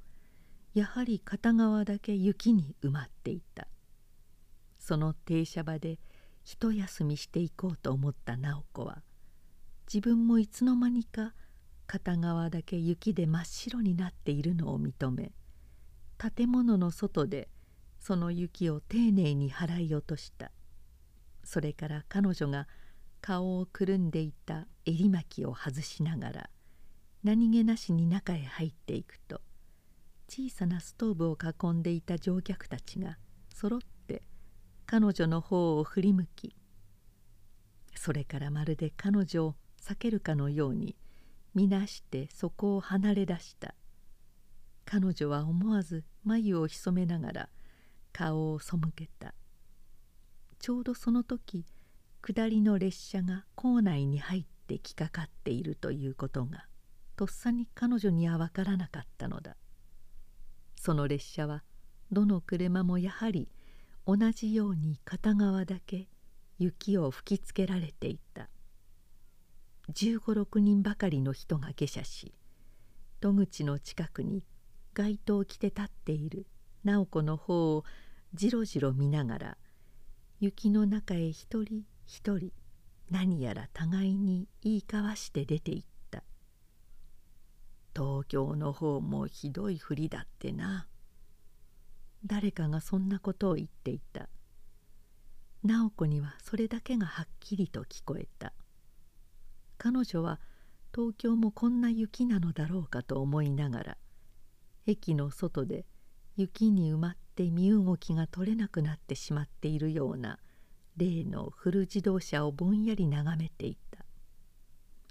[0.74, 3.68] やはり片側だけ雪に埋まっていた。
[4.78, 5.98] その停車場で
[6.44, 9.02] 一休みしていこうと思った直子は
[9.92, 11.34] 自分もいつの間にか
[11.86, 15.32] 片側だけ雪で真っ白になっているのを認め
[16.18, 17.48] 建物の外で
[17.98, 20.52] その雪を丁寧に払い落とした。
[21.46, 22.66] それから彼女が
[23.20, 26.50] 顔をくるんでいた襟巻きを外しながら
[27.24, 29.40] 何気なしに中へ入っていくと
[30.28, 33.16] 小さなストーブを囲んでいた乗客たちが
[33.54, 34.22] そろって
[34.86, 36.54] 彼女の方を振り向き
[37.94, 40.96] それからまるで彼女を避けるかのように
[41.54, 43.74] 見なしてそこを離れ出した。
[44.86, 47.48] 彼女は思わず眉を潜めながら
[48.12, 49.34] 顔を背けた。
[50.60, 51.66] ちょうどその時
[52.22, 56.66] 下りの列車が構内に入ってきかかっているということが
[57.16, 59.56] とっさに彼女には分からなかったのだ。
[60.76, 61.64] その列車は
[62.12, 63.48] どの車もやはり
[64.06, 66.08] 同じように片側だけ
[66.58, 68.48] 雪を吹きつけられていた。
[69.92, 72.34] 1 5 6人ばかりの人が下車し
[73.20, 74.42] 戸口の近くに
[74.96, 76.46] 街灯を着て立っている。
[76.82, 77.84] 直子の方を
[78.32, 79.58] じろじろ見ながら
[80.38, 82.52] 雪の中へ一人一人
[83.10, 86.22] 何やら互いに言い交わして出て行った。
[87.94, 90.86] 東京の方もひどいふりだってな。
[92.24, 94.28] 誰かがそんなことを言っていた。
[95.62, 98.52] 直子にはそれだけがはっきりと聞こえた。
[99.78, 100.40] 彼女は
[100.94, 103.96] 東京もこんな雪なのだろうかと思いながら
[104.86, 105.84] 駅の外で
[106.36, 110.38] 雪に埋まって身動きが取れなくなってしまっているような
[110.96, 114.06] 例の古自動車をぼんやり眺めていた。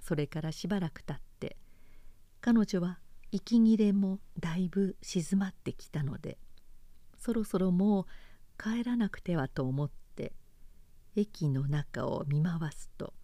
[0.05, 1.57] それからしばらくたって
[2.39, 2.99] 彼女は
[3.31, 6.37] 息切れもだいぶ静まってきたので
[7.17, 8.05] そろそろもう
[8.63, 10.31] 帰らなくてはと思って
[11.15, 13.15] 駅の中を見回すと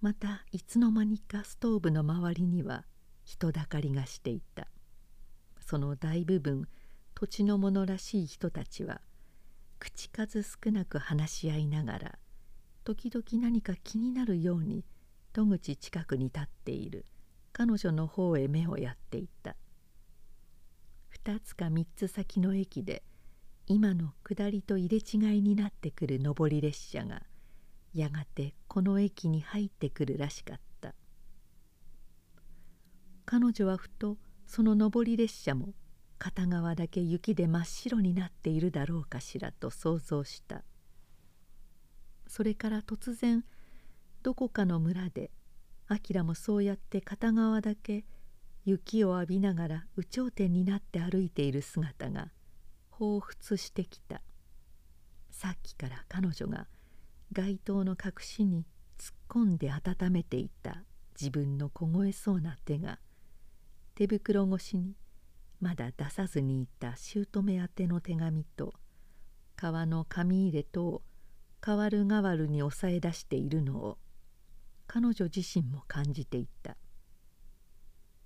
[0.00, 2.86] またいつの間にかストーブの周りには
[3.24, 4.66] 人だかりがしていた。
[5.68, 6.66] その大部分
[7.14, 9.02] 土地の者らしい人たちは
[9.78, 12.18] 口数少なく話し合いながら
[12.84, 14.86] 時々何か気になるように
[15.34, 17.04] 戸口近くに立っている
[17.52, 19.56] 彼女の方へ目をやっていた。
[21.22, 23.02] 2つか3つ先の駅で
[23.66, 27.24] 今の下りと入れ違いになってくる上り列車が
[27.92, 30.94] やがてこの駅に入ってくるらしかった。
[33.26, 34.16] 彼女はふと
[34.48, 35.74] その上り列車も
[36.18, 40.64] 片側だけ雪で真っ白になっているだろうかしらと想像した。
[42.26, 43.44] それから突然
[44.22, 45.30] どこかの村で
[45.88, 48.06] 明もそうやって片側だけ
[48.64, 52.32] 雪を浴びながら有頂天になって歩いている姿が
[52.90, 54.22] 彷彿してきた。
[55.30, 56.66] さっきから彼女が
[57.32, 58.64] 街灯の隠しに
[58.98, 60.84] 突っ込んで温めていた
[61.20, 62.98] 自分の凍えそうな手が
[63.98, 64.94] 手袋越しに
[65.60, 68.72] まだ出さずにいた姑宛ての手紙と
[69.56, 71.02] 革の紙入れとを
[71.60, 73.98] 代わる代わるに押さえ出しているのを
[74.86, 76.76] 彼女自身も感じていた。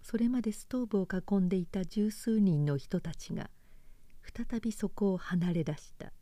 [0.02, 3.48] それまでストーブを囲んでいた十数人の人たちが
[4.36, 6.12] 再びそこを離れ出した。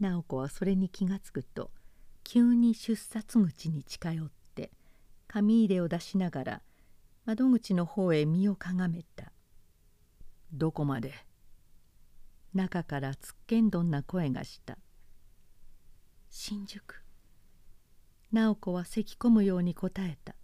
[0.00, 1.70] 直子はそれに気がつくと
[2.24, 4.70] 急に出札口に近寄って
[5.28, 6.62] 紙入れを出しながら
[7.24, 9.32] 窓口の方へ身をかがめた
[10.52, 11.14] 「どこまで?」
[12.54, 14.78] 中からつっけんどんな声がした
[16.28, 17.04] 「新宿」
[18.32, 20.34] 直子は咳き込むように答えた。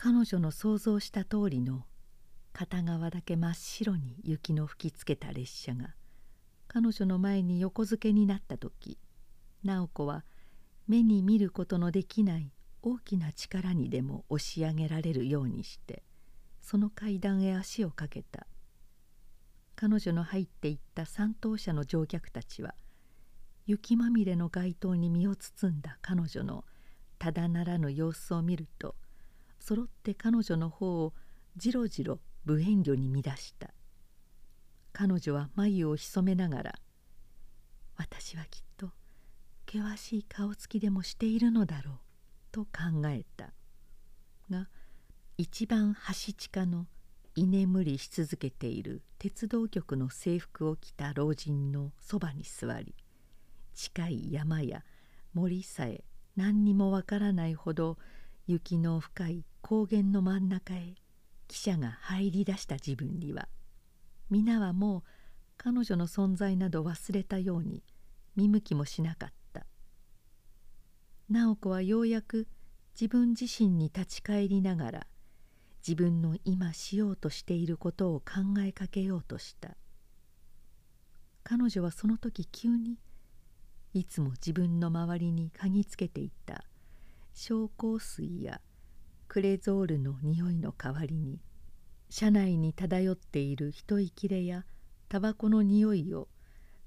[0.00, 1.84] 彼女の想像した通りの
[2.52, 5.96] 片側だけ真っ白に雪の吹きつけた列車が
[6.68, 8.96] 彼女の前に横付けになった時
[9.64, 10.24] 直子は
[10.86, 12.52] 目に見ることのできない
[12.90, 16.02] 大きな力にでも押し上げられるようにして
[16.60, 18.46] その階段へ足をかけた。
[19.76, 22.74] 彼女の入っていった三等車の乗客たちは
[23.64, 26.64] 雪まみれの街灯に身を包んだ彼女の
[27.18, 28.96] ただならぬ様子を見ると
[29.60, 31.14] 揃って彼女の方を
[31.56, 33.72] じろじろ無遠慮に乱した。
[34.92, 36.74] 彼女は眉を潜めながら
[37.96, 38.90] 「私はきっと
[39.70, 41.98] 険しい顔つきでもしているのだろう」
[42.50, 43.52] と考えた。
[44.50, 44.68] が
[45.36, 46.86] 一番端近の
[47.34, 52.94] 居眠りし続けている鉄道局の制服を着た老人のそばに座り
[53.74, 54.82] 近い山や
[55.34, 56.02] 森さえ
[56.34, 57.96] 何にもわからないほど
[58.46, 60.94] 雪の深い高原の真ん中へ
[61.48, 63.48] 汽車が入り出した自分には
[64.30, 65.02] 皆はもう
[65.56, 67.82] 彼女の存在など忘れたように
[68.34, 69.37] 見向きもしなかった。
[71.30, 72.48] 直子はようやく
[72.98, 75.06] 自分自身に立ち返りながら
[75.86, 79.76] 自分の今しようとしていることを考えかけようとした。
[81.44, 82.98] 彼女はその時急に
[83.92, 86.64] いつも自分の周りに嗅ぎつけていた。
[87.34, 88.60] 紹興水や
[89.28, 91.40] クレゾールの匂いの代わりに
[92.10, 94.64] 車内に漂っている一息切れや
[95.08, 96.28] タバコの匂いを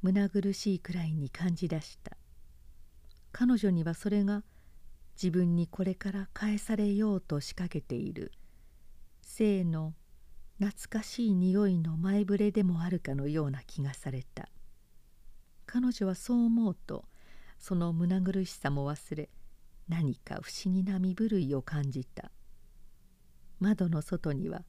[0.01, 2.17] 胸苦しいくらいに感じ出した。
[3.31, 4.43] 彼女にはそれが
[5.15, 8.31] 自分にこれから返されようと仕掛けている。
[9.21, 9.93] 性の
[10.59, 14.49] 懐かしい匂いの前触れでもあるかのような気がされた。
[15.65, 17.05] 彼女はそう思うと
[17.57, 19.29] その胸苦しさも忘れ
[19.87, 22.31] 何か不思議な身震いを感じた。
[23.59, 24.63] 窓の外には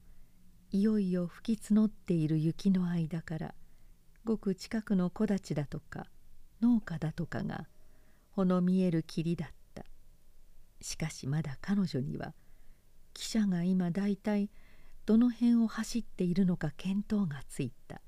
[0.71, 3.55] いよいよ吹き募っている雪の間から
[4.23, 6.07] ごく近くの木立だとか
[6.61, 7.67] 農家だとかが
[8.35, 9.85] ほの見える霧だった。
[10.81, 12.33] しかしまだ彼女には
[13.13, 14.49] 汽車が今大体
[15.05, 18.01] どの辺を走っているのか見当がついた。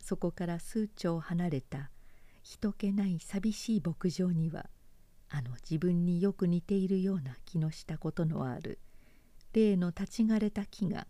[0.00, 1.90] そこから数丁離れた
[2.42, 4.66] 人気ない寂しい牧場には
[5.30, 8.78] あの自分によく似ているような気のしたことのある
[9.54, 11.06] 例の立ち枯れた木が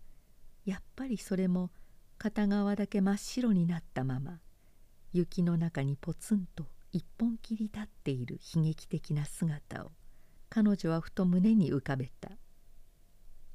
[0.65, 1.71] やっぱりそれも
[2.17, 4.39] 片側だけ真っ白になったまま
[5.11, 6.65] 雪の中にポツンと
[6.95, 9.91] 一本切り立っている悲劇的な姿を
[10.47, 12.29] 彼女はふと胸に浮かべた。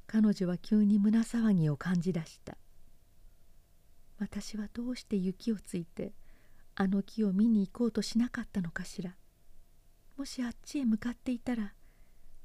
[0.05, 2.55] 彼女は急に胸騒ぎを感じ出した。
[4.19, 6.13] 私はどうして雪をついて
[6.75, 9.15] あの木を見に行こうとしなかったのかしら。
[10.17, 11.73] もしあっちへ向かっていたら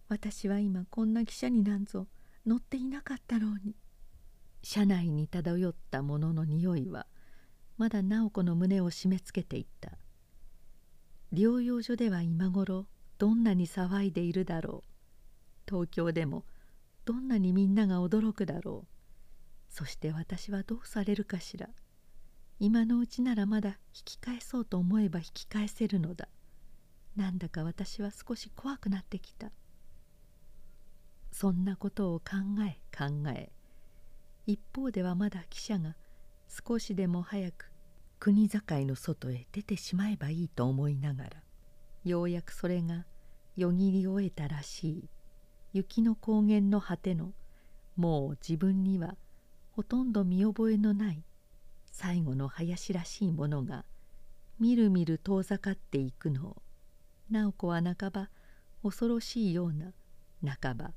[0.09, 2.07] 私は今こんな汽車になんぞ
[2.47, 3.77] 乗っていなかったろうに。
[4.63, 7.07] 車内に漂ったものの匂いは
[7.77, 9.99] まだ直子の胸を締め付けていった。
[11.37, 12.87] 療養所では今頃
[13.18, 14.91] どんなに騒いでいるだろう。
[15.68, 16.47] 東京でも
[17.05, 18.89] どんなにみんなが驚くだろう。
[19.68, 21.68] そして私はどうされるかしら。
[22.59, 26.28] 今のうちならまだ引き返そうと思えば引き返せるのだ。
[27.16, 29.51] なんだか私は少し怖くなってきた。
[31.32, 32.24] そんなことを考
[32.66, 33.53] え考え
[34.47, 35.97] 一方ではまだ記者が
[36.49, 37.70] 少しでも早く
[38.19, 41.31] 国境の外へ出てしまえばいいと思いながら
[42.05, 43.05] ようやくそれが
[43.57, 45.09] よぎり終えたらしい。
[45.73, 47.33] 雪の高原の果ての
[47.97, 49.17] もう自分には
[49.73, 51.23] ほとんど見覚えのない
[51.93, 53.85] 最後の林らしいものが
[54.59, 56.62] みるみる遠ざかっていくのを
[57.31, 58.31] 直子は半ば
[58.83, 59.93] 恐ろしいような
[60.59, 60.93] 半ば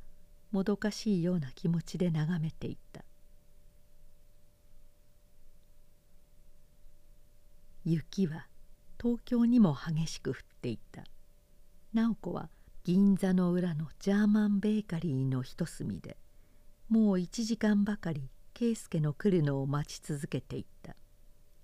[0.51, 3.03] もどかしいような気持ちで眺めていた。
[7.91, 8.45] 雪は
[9.01, 11.03] 東京にも激しく降っていた。
[11.91, 12.49] 直子は
[12.83, 16.17] 銀座の裏のジャーマンベーカリーの一隅で
[16.87, 20.95] もう1時間ばかり圭介の来るのを待ち続けていた。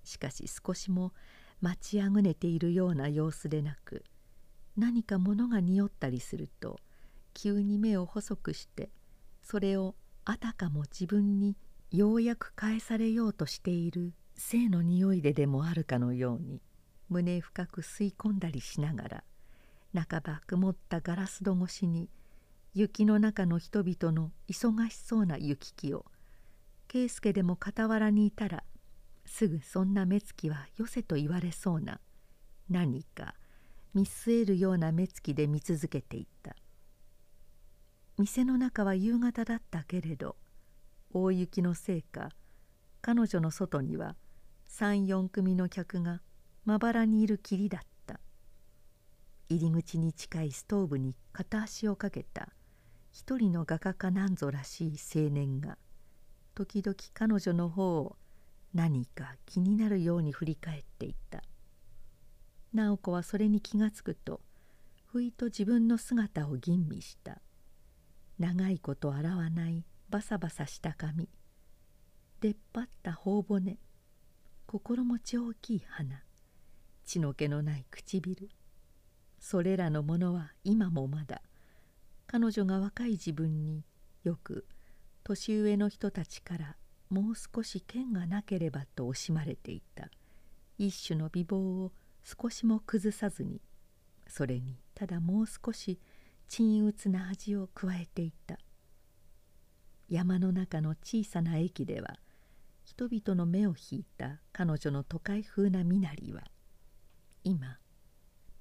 [0.03, 1.13] しかし少しも
[1.61, 4.03] 待ちあぐねているような様子でなく
[4.77, 6.79] 何か物が匂ったりすると
[7.35, 8.89] 急に目を細くして
[9.43, 9.95] それを
[10.25, 11.55] あたかも自分に
[11.91, 16.61] ようやく返されようとしている性の匂いででもあるかのように
[17.09, 19.23] 胸深く吸い込んだりしながら
[19.93, 22.09] 半ば曇ったガラス戸越しに
[22.73, 26.05] 雪の中の人々の忙しそうな行き来を
[26.87, 28.63] 圭介でも傍らにいたら
[29.25, 31.99] すぐそんな目つきはよせと言われそうな
[32.69, 33.35] 何か
[33.93, 36.55] 見据えるような目つきで見続けていた。
[38.17, 40.37] 店の中は夕方だったけれど
[41.11, 42.29] 大雪のせいか
[43.01, 44.15] 彼女の外には
[44.77, 46.19] 34組の客が
[46.65, 48.19] まばらにいるきりだった。
[49.47, 52.49] 入り口に近いストーブに片足をかけた
[53.09, 55.77] 一人の画家かなんぞらしい青年が
[56.55, 58.17] 時々彼女の方を
[58.73, 61.41] 何か気になるように振り返っていた。
[62.73, 64.41] 直子はそれに気がつくと
[65.05, 67.39] ふいと自分の姿を吟味した。
[68.39, 71.29] 長いこと洗わないバサバサした髪。
[72.41, 73.77] 出っ張った頬骨。
[74.67, 76.23] 心持ち大きい鼻
[77.05, 78.49] 血の気のない唇。
[79.39, 81.43] それらのものは今もまだ。
[82.25, 83.83] 彼女が若い自分に
[84.23, 84.65] よく
[85.23, 86.75] 年上の人たちから
[87.11, 90.09] もう少し剣がなければと惜しまれていた。
[90.79, 91.91] 一種の美貌を
[92.23, 93.61] 少しも崩さずに
[94.27, 95.99] それにただもう少し
[96.47, 98.57] 鎮鬱な味を加えていた。
[100.09, 102.17] 山の中の小さな駅では
[102.85, 106.43] 人々の目を引いた彼女の都会風な身なりは
[107.43, 107.77] 今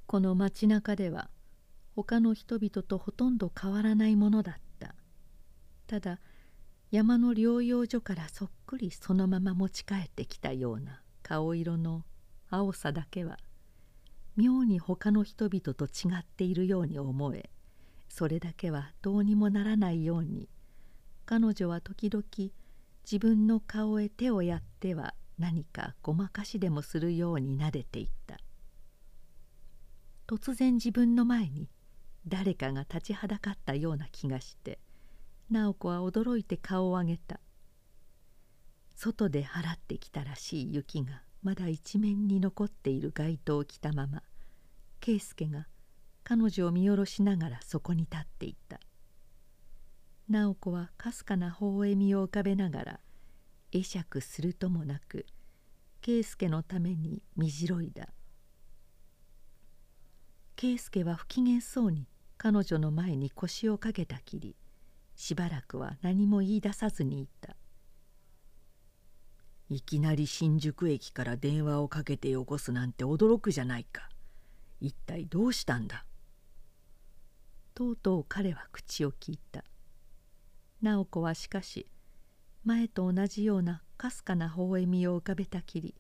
[0.07, 1.31] この街中では
[1.95, 4.95] 他の人々とほとんど変わらないものだった。
[5.87, 6.19] ただ
[6.91, 12.05] 山の療養所からそっくりそのまま持ち帰ってきたような顔色の
[12.51, 13.39] 青さだけは
[14.37, 17.51] 妙に他の人々と違っているように思え
[18.09, 20.49] それだけはどうにもならないように
[21.27, 22.25] 彼女は時々
[23.05, 28.39] 自分の顔へ手をやっては何かごまかしでもするようになでていった。
[30.27, 31.69] 突然自分の前に
[32.27, 34.79] 誰かが立ちはだかったような気がして
[35.51, 37.41] 直子は驚いて顔を上げた。
[38.97, 44.23] 外で払ってきたらしい雪がまだ一面に残っている街灯を着たまま
[45.01, 45.67] 圭介が
[46.23, 48.81] 彼女を見下ろしながらそこに立っていた。
[50.29, 53.01] 直子はかすかな微笑みを浮かべながら
[53.73, 55.27] 会釈するともなく
[56.01, 58.09] 圭介のためにみじろいだ。
[60.57, 62.07] 圭介は不機嫌そうに
[62.39, 64.57] 彼女の前に腰をかけたきり
[65.15, 67.57] しばらくは何も言い出さずにいた。
[69.69, 74.09] いきなり新宿駅から電話をかけてよこすなんて驚くじゃないか。
[74.81, 76.05] 一体どうしたんだ？
[77.75, 79.65] とうとう彼は口を聞いた。
[80.85, 81.87] 直子はしかし
[82.63, 85.95] 前と同じようなかすかな微笑みを浮かべたきり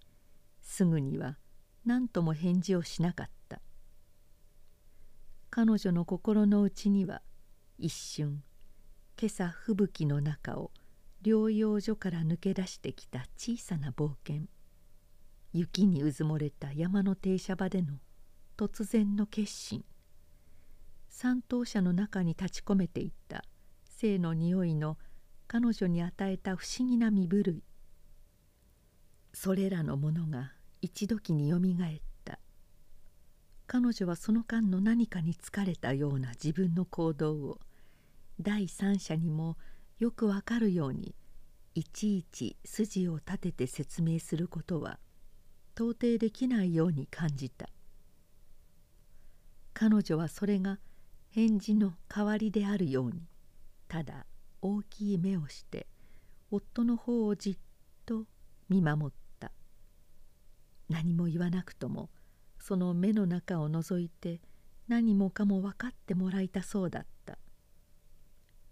[0.60, 1.38] すぐには
[1.86, 3.60] 何とも返事をしなかった。
[5.50, 7.22] 彼女の心の内には
[7.78, 8.42] 一瞬
[9.18, 10.70] 今朝吹雪の中を
[11.22, 14.42] 療養所から抜け出してきた小さな冒険。
[15.54, 17.94] 雪にうずもれた山の停車場での
[18.58, 19.82] 突然の決心。
[21.08, 23.44] 三等車の中に立ち込めていった
[23.94, 24.98] 性の匂いの
[25.46, 27.62] 彼女に与えた不思議な身震い。
[29.32, 32.38] それらのものが一時によみがえった。
[33.66, 37.60] 彼女はその間の何かに疲れたような自分の行動を
[38.40, 39.56] 第三者にも
[39.98, 41.14] よくわかるように
[41.74, 44.98] いちいち筋を立てて説明することは
[45.74, 47.68] 到底できないように感じた。
[49.72, 50.78] 彼女はそれが
[51.30, 53.26] 返事の代わりであるように
[53.94, 54.26] ただ
[54.60, 55.86] 大きい目をして
[56.50, 57.56] 夫の方をじっ
[58.04, 58.24] と
[58.68, 59.52] 見守った。
[60.88, 62.10] 何も言わなくとも
[62.58, 64.40] その目の中を覗いて
[64.88, 67.38] 何もかも分かってもらいたそうだった。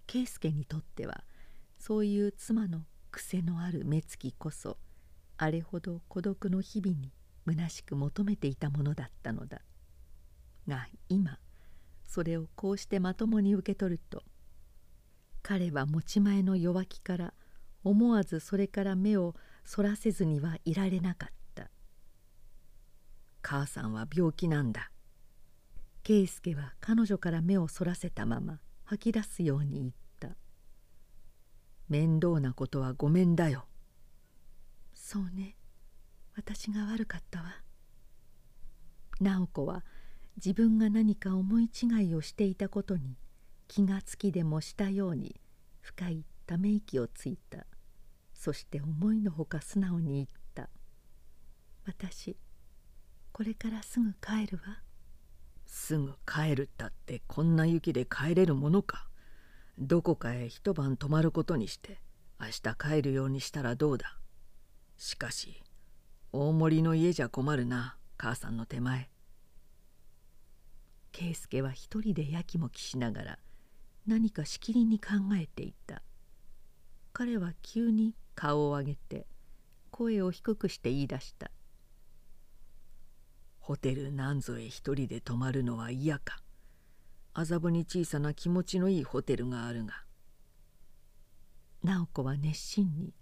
[0.09, 1.23] 圭介にとっては
[1.79, 2.81] そういう妻の
[3.13, 4.77] 癖のある目つきこそ
[5.37, 7.13] あれほど孤独の日々に
[7.47, 9.63] 虚しく求めていたものだったのだ。
[10.67, 11.39] が今
[12.03, 14.25] それをこうしてまともに受け取ると
[15.43, 17.35] 彼は持ち前の弱気から
[17.85, 19.35] 思わずそれから目を
[19.65, 21.71] そらせずにはいられなかった。
[23.43, 24.91] 母さんは病気なんだ。
[26.05, 30.37] 圭介は彼女から目をそらせたまま吐き出すように言った。
[31.89, 33.67] 面倒なことはごめんだよ。
[34.95, 35.57] そうね。
[36.35, 37.63] 私が悪かったわ。
[39.21, 39.85] 直子は
[40.37, 43.17] 自分が何か思い違いをしていたことに
[43.75, 45.41] 気がつきでもしたように
[45.81, 47.65] 深いため息をついた。
[48.35, 50.69] そして思いのほか素直に言った。
[51.87, 52.37] 私
[53.33, 54.83] これからすぐ帰るわ。
[55.65, 59.09] すぐ帰るったってこんな雪で帰れるものか。
[59.79, 62.03] どこかへ一晩泊まることにして
[62.39, 64.19] 明日帰るようにしたらどうだ。
[64.99, 65.63] しかし
[66.31, 69.09] 大森の家じゃ困るな母さんの手前。
[71.13, 73.39] 圭介は一人でやきもきしながら
[74.07, 76.03] 何かしきりに考えていた。
[77.13, 79.27] 彼は急に顔を上げて
[79.91, 81.51] 声を低くして言い出した
[83.61, 86.43] 「ホテルなんぞへ一人で泊まるのは嫌か。
[87.35, 90.05] 麻布に小さな気持ちのいいホテルがあるが」
[91.85, 93.15] 直子は熱心に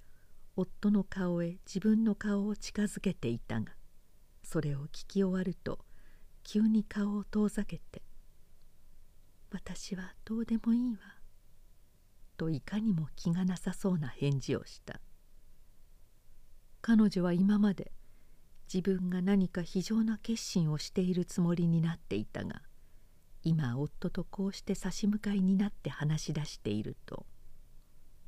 [0.57, 3.73] 夫の顔へ自分の顔を近づけていたが
[4.43, 5.85] それを聞き終わると
[6.43, 8.03] 急に顔を遠ざけて
[9.51, 11.01] 「私はどうでもいいわ」
[12.37, 15.01] といかにも気がなさそうな返事をした。
[16.83, 17.93] 彼女は今まで
[18.73, 22.63] 自分が何か非常な決心をしているつもりになっていたが
[23.43, 27.27] 今夫とこうして差し向かいになって話し出していると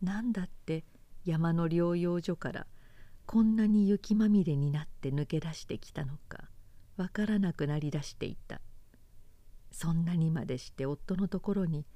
[0.02, 0.84] 何だって
[1.24, 2.66] 山の療養所から
[3.24, 6.50] こんなに雪まみれになって抜け出してきたのか
[6.96, 8.60] わからなくなりだしていた。
[9.72, 11.86] そんなにまでして夫のところに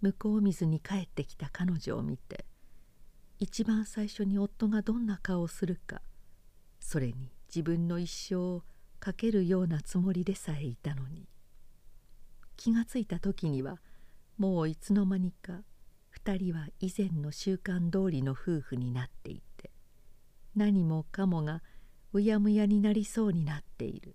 [0.00, 2.44] 向こう水に帰ってきた彼女を見て
[3.38, 6.00] 一番最初に夫がどんな顔をするか
[6.80, 8.62] それに自分の一生を
[9.00, 11.26] かけるようなつもりでさえいたのに。
[12.56, 13.80] 気がついた時には
[14.38, 15.64] もういつの間にか
[16.24, 19.70] 2人は以前の習慣通りの夫婦になっていて
[20.54, 21.62] 何もかもが
[22.12, 24.14] うやむやになりそうになっている。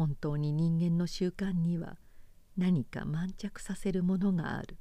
[0.00, 1.98] 本当に人間の習慣には
[2.56, 4.78] 何か満着させるものがある。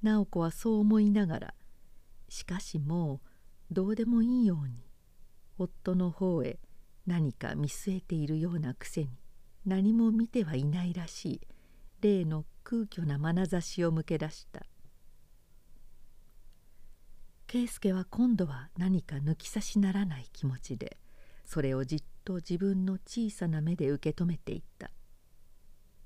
[0.00, 1.54] 直子はそう思いながら
[2.30, 3.20] しかしも
[3.70, 4.86] うどうでもいいように
[5.58, 6.60] 夫の方へ
[7.06, 9.10] 何か見据えているようなくせに
[9.66, 11.40] 何も見てはいないらしい
[12.00, 14.64] 例の空虚な眼差しを向け出した。
[17.46, 20.96] 圭介は今度は何か抜き差しならない気持ちで
[21.44, 24.90] それをじっと自分の小さな目で受け止めていった。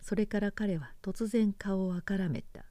[0.00, 2.64] それから彼は突然顔をあからめた。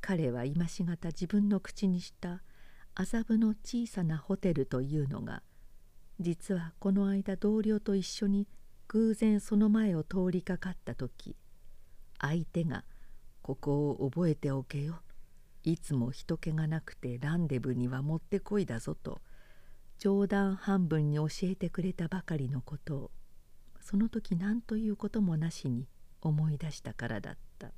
[0.00, 2.42] 彼は今しがた自分の口にした
[2.94, 5.42] 麻布の小さなホテルというのが
[6.20, 8.46] 実はこの間同僚と一緒に
[8.88, 11.36] 偶然その前を通りかかった時
[12.20, 12.84] 相手が
[13.42, 15.02] 「ここを覚えておけよ」
[15.64, 19.20] いつも人気がなくてランデブにはもってこいだぞと
[19.98, 23.10] 冗談半分に教えてくれたばかりのことを
[23.80, 25.86] その時何ということもなしに
[26.20, 27.72] 思い出したからだった。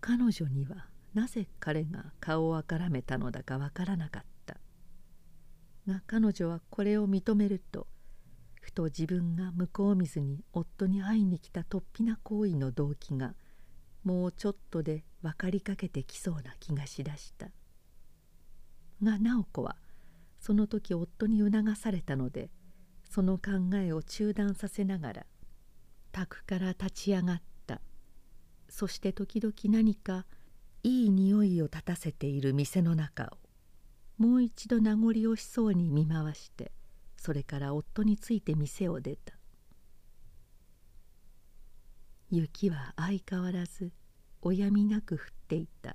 [0.00, 4.58] 彼女にはなぜ彼が顔をあからめたのだかわからなかった。
[5.88, 7.86] が彼女はこれを認めると
[8.60, 13.34] ふと自分が向こう水に夫に会いに来た突飛な行為の動機が
[14.04, 17.48] もうちょっとで分かりかけてきそうな気がしだした。
[19.02, 19.76] が直子は
[20.40, 22.50] その時夫に促されたので
[23.10, 25.26] その考えを中断させながら
[26.12, 27.46] 宅から立ち上がった。
[28.68, 30.26] そして時々何か
[30.82, 33.28] いい匂いを立たせている店の中を
[34.18, 36.72] もう一度名残惜しそうに見回して
[37.16, 39.34] それから夫について店を出た。
[42.30, 43.92] 雪は相変わらず
[44.42, 45.94] おやみなく降っていた。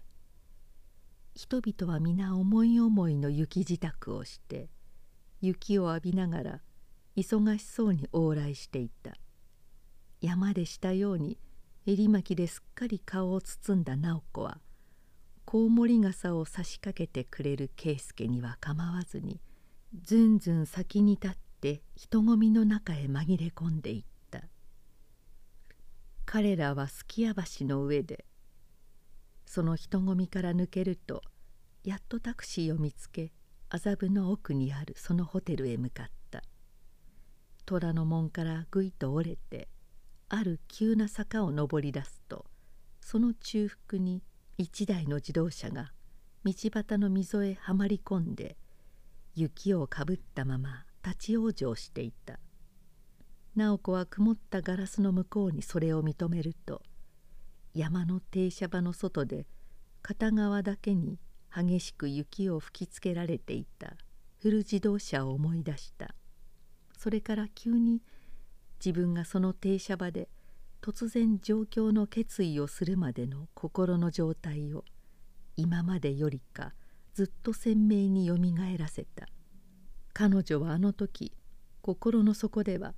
[1.41, 4.69] 人々は皆思い思いの雪支度をして
[5.41, 6.59] 雪を浴びながら
[7.17, 9.15] 忙しそうに往来していた。
[10.21, 11.39] 山でしたように
[11.87, 14.59] 襟巻きですっかり顔を包んだ直子は
[15.43, 19.41] コウモリ傘を差しかけてくれる圭介には構わずに
[20.03, 24.43] ずんずん先に立って人混みの中へ紛れ込んでいった。
[26.27, 28.25] 彼らはすき家橋の上で
[29.47, 31.23] その人混みから抜けると
[31.83, 33.31] やっとタクシーを見つけ
[33.69, 36.43] 麻布の奥にあるそのホテルへ向かった。
[37.65, 39.69] 虎の門からぐいと折れて
[40.29, 42.45] ある急な坂を登り出すと
[42.99, 44.23] その中腹に
[44.57, 45.93] 一台の自動車が
[46.43, 48.57] 道端の溝へはまり込んで
[49.35, 52.39] 雪をかぶったまま立ち往生していた。
[53.55, 56.81] 直子は曇ったガラスの向こうにそれを認めると
[57.73, 59.45] 山の停車場の外で
[60.01, 61.19] 片側だけに
[61.53, 63.95] 激しく雪を吹きつけられていた。
[64.37, 66.15] フル自動車を思い出した。
[66.97, 68.01] それから急に
[68.83, 70.29] 自分がその停車場で
[70.81, 74.83] 突然状況の決意をするまでの心の状態を
[75.55, 76.73] 今までよりか
[77.13, 79.27] ずっと鮮明によみがえらせた。
[80.13, 81.33] 彼女はあの時
[81.81, 82.95] 心の底では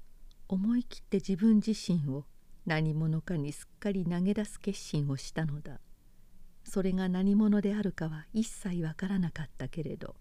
[0.47, 2.25] 思い切って自分自身を
[2.65, 5.79] 何者かにすっかり投げ出す決心をしたのだ。
[6.63, 10.15] それが何者であるかは一切わからなかったけれど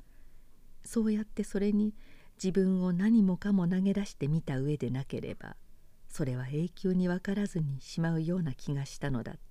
[0.85, 1.95] そうやってそれに
[2.43, 5.57] 自分を何もかも投げ出してみた上でなければ
[6.09, 9.43] それは永久に分からずにしまうような気がしたのだった。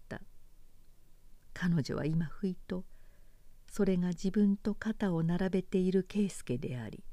[1.53, 2.85] 彼女は今ふいと
[3.69, 7.03] それが自分と肩を並べている圭介であり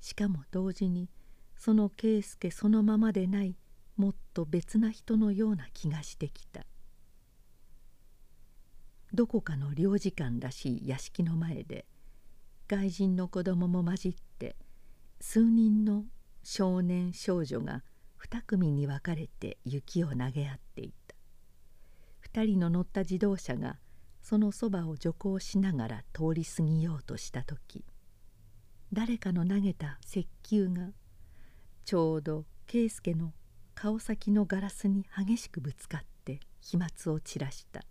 [0.00, 1.08] しかも同時に
[1.56, 3.56] その圭介そのままでない
[3.96, 6.66] もっと別な人のような気がしてきた。
[9.14, 11.86] どこかの領事館らしい屋敷の前で
[12.66, 14.56] 外人の子供も混じって
[15.20, 16.02] 数人の
[16.42, 17.84] 少年少女が
[18.16, 21.14] 二組に分かれて雪を投げ合っていた。
[22.18, 23.78] 二人の乗った自動車が
[24.20, 27.84] そのそばを徐行しながら通り過ぎようとした時
[28.92, 30.88] 誰かの投げた石球が
[31.84, 33.32] ちょうど圭介の
[33.76, 37.84] 顔先のガラスに激しくぶつかって飛沫を散らした。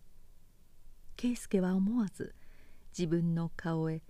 [1.16, 2.36] 圭介は思わず
[2.98, 4.02] 自分の顔へ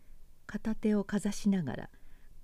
[0.46, 1.90] 片手をかざしながら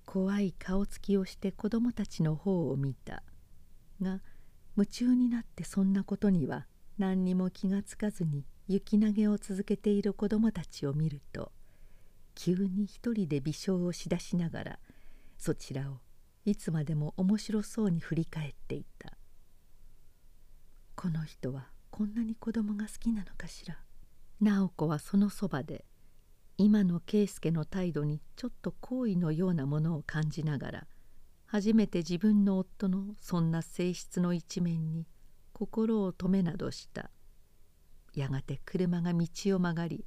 [0.06, 3.24] 怖い顔つきをして子供たちの方を見た。
[4.02, 4.22] が
[4.76, 6.66] 夢中になってそんなことには
[6.98, 11.52] 何にも気がつかずに雪投げを続けている子供たちを見ると
[12.36, 14.80] 急に一人で微笑をしだしながら
[15.38, 16.00] そちらを
[16.46, 19.14] いつまでも面白そうに振り返っていた。
[20.96, 23.78] この人はこんなに子供が好きなのかしら。
[24.42, 25.84] 直子はそのそばで
[26.58, 30.88] 今の圭介の態度にちょっと好意のようなものを感じながら
[31.46, 35.08] 初めて自分の夫のそんな性質の一面に
[35.52, 37.10] 心を止めなどした。
[38.14, 40.06] やがて車が道を曲がり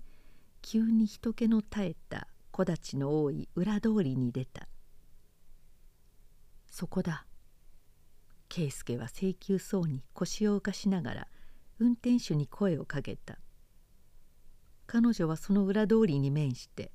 [0.63, 4.69] 急に人気の絶えた木立の多い裏通りに出た。
[6.71, 7.27] そこだ。
[8.49, 11.29] 圭介は請求そうに腰を浮かしながら
[11.79, 13.39] 運転手に声をかけた
[14.93, 16.93] 「彼女はその裏通りに面して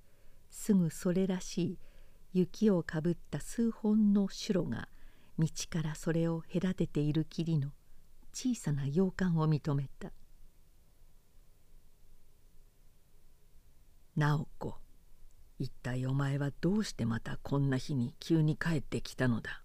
[0.51, 1.79] すぐそれらしい
[2.31, 4.87] 雪をかぶった数本の白が
[5.39, 7.71] 道からそれを隔てている霧の
[8.31, 10.11] 小さな洋館を認めた
[14.15, 14.75] 「直子
[15.57, 19.63] 一体お前はどうしてまたこんな日に急に帰ってきたのだ」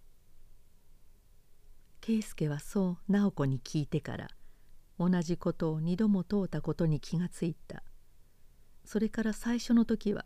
[2.01, 4.31] 圭介はそう直子に聞いてから
[4.99, 7.83] 同じことを二度も問うたことに気がついた。
[8.85, 10.25] それから最初の時は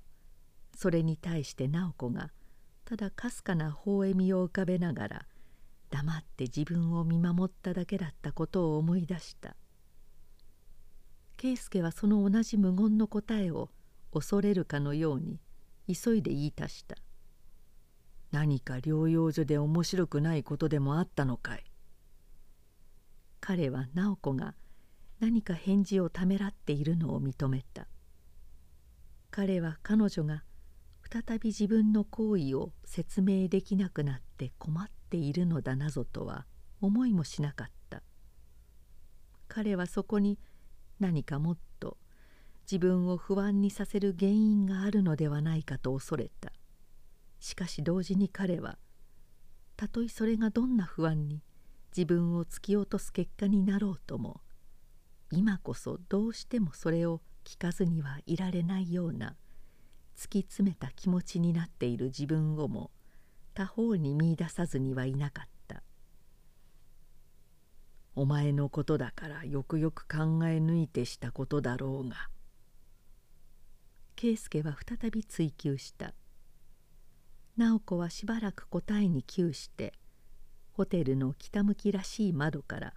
[0.74, 2.30] それに対して直子が
[2.84, 5.26] ただかすかな微笑みを浮かべながら
[5.90, 9.56] 黙って自分を見守っただけだったことを思い出した。
[11.36, 13.70] 圭介はその同じ無言の答えを
[14.12, 15.38] 恐れるかのように
[15.86, 16.96] 急いで言い足した
[18.32, 21.64] 「何か療養所で面白くないことでもあったのかい?」
[23.40, 24.54] 彼は直子が
[25.20, 27.86] 何か返事をためらっているのを認めた。
[29.30, 30.44] 彼は彼女が
[31.10, 36.46] 再び自分の行為を説明できなくなって困っているのだなぞとは
[36.80, 38.02] 思いもしなかった。
[39.48, 40.38] 彼はそこに
[40.98, 41.96] 何かもっと
[42.70, 46.52] 自分を不安にさせる原因があるのではないかと恐れた。
[47.38, 48.78] しかし同時に彼は
[49.76, 51.42] たとえそれがどんな不安に
[51.96, 54.40] 自分を突き落とす結果になろうとも
[55.30, 59.36] 今こそどうしてもそれを聞かずにはいられないような
[60.16, 62.90] 突き詰めた気持ちになっている自分をも
[63.54, 65.84] 他方に見いださずにはいなかった。
[68.16, 72.16] お前のことだからよくよく考え抜いてしたことだろうが。
[74.16, 76.14] 圭介は再び追求した。
[77.56, 79.92] 直子はしばらく答えに窮して
[80.72, 82.94] ホテルの北向きらしい窓から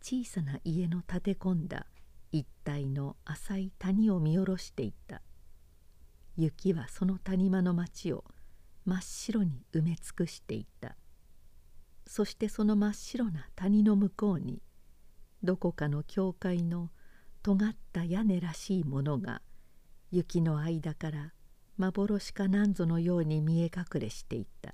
[0.00, 1.86] 小さな家の建て込んだ。
[2.32, 5.20] 一帯の浅い谷を見下ろしていた。
[6.36, 8.24] 雪はその谷間の町を
[8.86, 10.96] 真っ白に埋め尽くしていた。
[12.06, 14.62] そしてその真っ白な谷の向こうに
[15.42, 16.90] どこかの教会の
[17.42, 19.42] 尖った屋根らしいものが
[20.10, 21.32] 雪の間から
[21.76, 24.72] 幻かなんぞのように見え隠れしていた。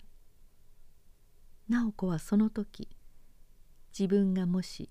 [1.69, 2.89] 直子はその時
[3.99, 4.91] 自分がもし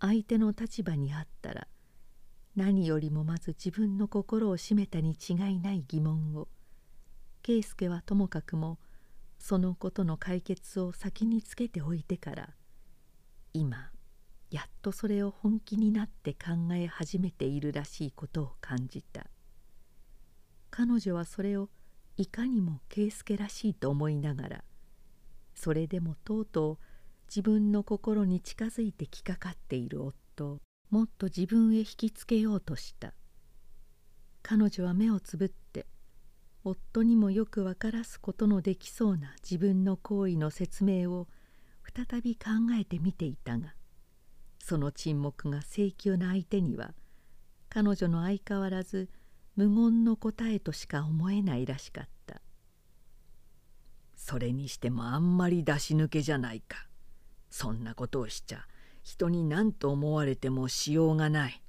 [0.00, 1.68] 相手の立場にあったら
[2.54, 6.48] 何よりもまず自分の心を秘めたに違いない疑問を。
[7.42, 8.78] 圭介はともかくも
[9.38, 12.50] そのことの解決を先につけておいてから
[13.52, 13.90] 今
[14.52, 19.26] やっとそれを本気になって考え始めているらしいことを感じた。
[20.70, 21.68] 彼女はそれを
[22.16, 24.64] いかにも圭介らしいと思いながら
[25.54, 26.78] それでもとうとう
[27.26, 30.60] 自分の心に近づいてきかかっている夫。
[30.92, 33.14] もっと自分へ引きつけようとした。
[34.42, 35.86] 彼女は目をつぶって
[36.64, 41.28] 夫にもよく分からすことのできそうな自分の行為の説明を
[41.94, 43.74] 再び考えてみていたが
[44.58, 46.92] その沈黙が請求な相手には
[47.70, 49.08] 彼女の相変わらず
[49.56, 52.42] 無言の答えとしか思えないらしかった。
[54.14, 56.86] それにしてもあんまり出し抜けじゃないか。
[57.50, 58.66] そんなことをしちゃ
[59.02, 61.62] 人に何と思われてもしようがない。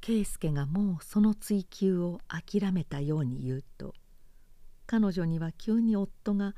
[0.00, 3.94] 圭介がもうその追求を諦めたように言うと
[4.86, 6.56] 彼女には急に夫が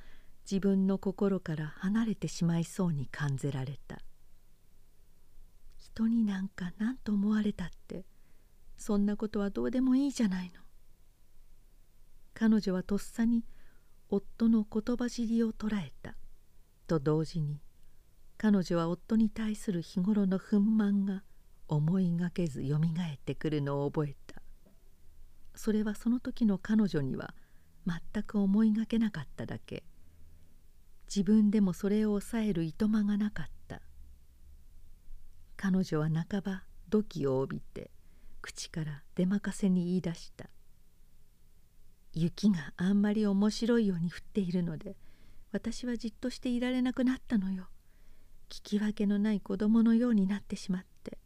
[0.50, 4.00] 自分の心から離れてしまいそうに感じられた。
[5.76, 8.04] 人になんか何と思われたって
[8.76, 10.60] そんなことはどうでもいいじゃないの。
[12.32, 13.44] 彼女はとっさに
[14.08, 16.16] 夫の言葉尻を捉えた
[16.86, 17.60] と同時に
[18.44, 21.22] 彼女は夫に対する日頃の憤懣が
[21.66, 24.42] 思いがけずよみがえってくるのを覚えた。
[25.54, 27.34] それはその時の彼女には
[27.86, 29.82] 全く思いがけなかっただけ。
[31.06, 33.80] 自分でもそれを抑えるいとまがなかった。
[35.56, 37.90] 彼女は半ば土器を帯びて
[38.42, 40.50] 口から出まかせに言い出した。
[42.12, 44.98] 雪があんまり面白いように降っているので
[45.50, 47.68] 私はじっとしていられなくなったのよ。
[48.48, 51.18] 聞き分けのない子供のようになってしまって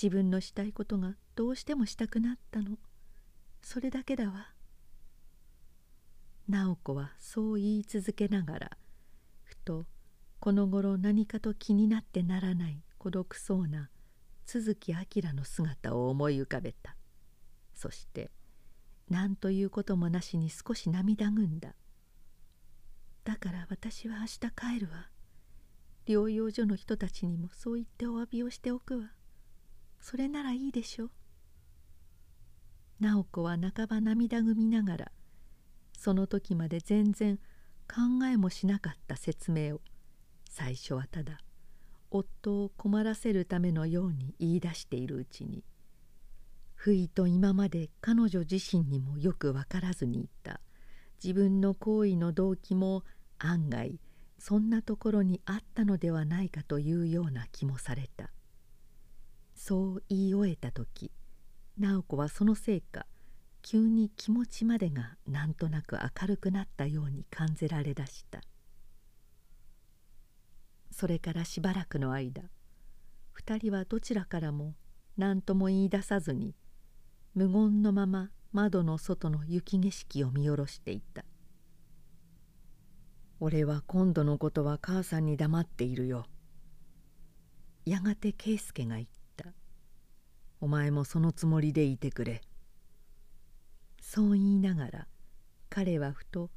[0.00, 2.78] 自分のしたいことがどうしてもしたくなったの。
[3.62, 4.52] それだけだわ。
[6.48, 8.70] 直子はそう言い続けながら
[9.42, 9.86] ふと
[10.40, 13.88] この頃何かと気になってならない孤独そうな
[14.46, 16.96] 都築明の姿を思い浮かべた。
[17.74, 18.30] そして
[19.08, 21.74] 何ということもなしに少し涙ぐんだ。
[23.24, 25.13] だから私は明日帰るわ。
[26.06, 29.12] 療養所の人たちにもそう言ってお詫びをしておくわ。
[30.00, 31.10] それならいいでしょう。
[33.00, 35.12] 直子は半ば涙ぐみながら
[35.98, 37.38] その時まで全然
[37.88, 39.80] 考えもしなかった説明を。
[40.50, 41.40] 最初はただ
[42.10, 45.64] 夫を困らせるためのように言い出しているうちに
[46.74, 50.60] 不意と今まで彼女自身にもよく分からずにいた。
[51.22, 53.02] 自分の行為の動機も
[53.38, 53.98] 案外
[54.46, 58.30] そんなところにあったのではないかというような気もされた。
[59.54, 61.10] そう言い終えた時
[61.78, 63.06] 直子はそのせいか
[63.62, 68.42] 急に気持ちまでがなんとなく明るくなったように感じられだした。
[70.90, 72.42] それからしばらくの間
[73.42, 74.74] 2人はどちらからも
[75.16, 76.54] 何とも言い出さずに
[77.34, 81.24] 無言のまま窓の外の雪景色を見下ろしていた
[83.46, 86.24] 「俺は今度のことは母さんに黙っているよ」
[87.84, 89.52] やがて圭介が言った
[90.62, 92.40] 「お前もそのつもりでいてくれ」
[94.00, 95.08] そう言いながら
[95.68, 96.50] 彼はふと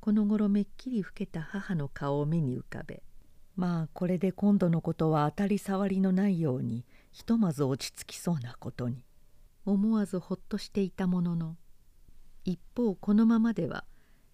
[0.00, 3.02] この頃めっきり老けた母の顔を目に浮かべ
[3.54, 9.04] まあこれで今度のことは当たり障りのないようにひとまず落ち着きそうなことに。
[9.66, 11.58] 思わずほっとしていたものの
[12.44, 13.84] 一方このままでは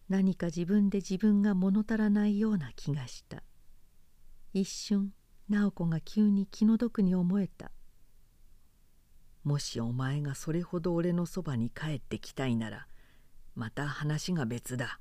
[0.09, 3.43] 何か自分で自分が物足らないような気がした。
[4.53, 5.13] 一瞬
[5.49, 7.73] 直子が急に気の毒に思えた。
[9.43, 12.87] もしお前がそれほど俺のそばに帰ってきたいなら
[13.55, 15.01] また話が別だ。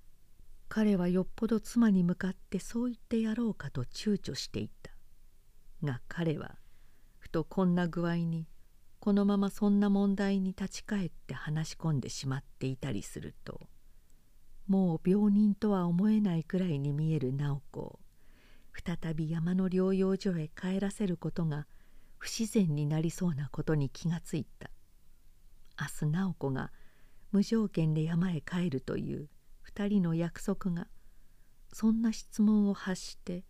[0.68, 4.92] 彼はよっぽど妻に向かってそう言ってやろうかと躊躇していた。
[5.84, 6.56] が彼は
[7.18, 8.48] ふとこんな具合に
[9.00, 13.62] このままそんな問題に立ち返って話し込んでしまっていたりすると
[14.68, 17.80] もう病人とは思えないくらいに見える直子。
[17.82, 18.00] を
[18.74, 21.66] 再び山の療養所へ帰らせることが
[22.18, 24.70] 不自然になりそうなことに気がついた。
[25.80, 26.72] 明日直子が
[27.32, 29.30] 無条件で山へ帰るという
[29.74, 30.88] 2人の約束が
[31.74, 33.44] そんな質問を発して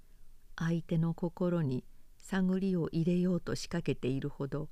[0.55, 1.85] 相手の心に
[2.17, 4.69] 探りを入れようと仕掛けているほど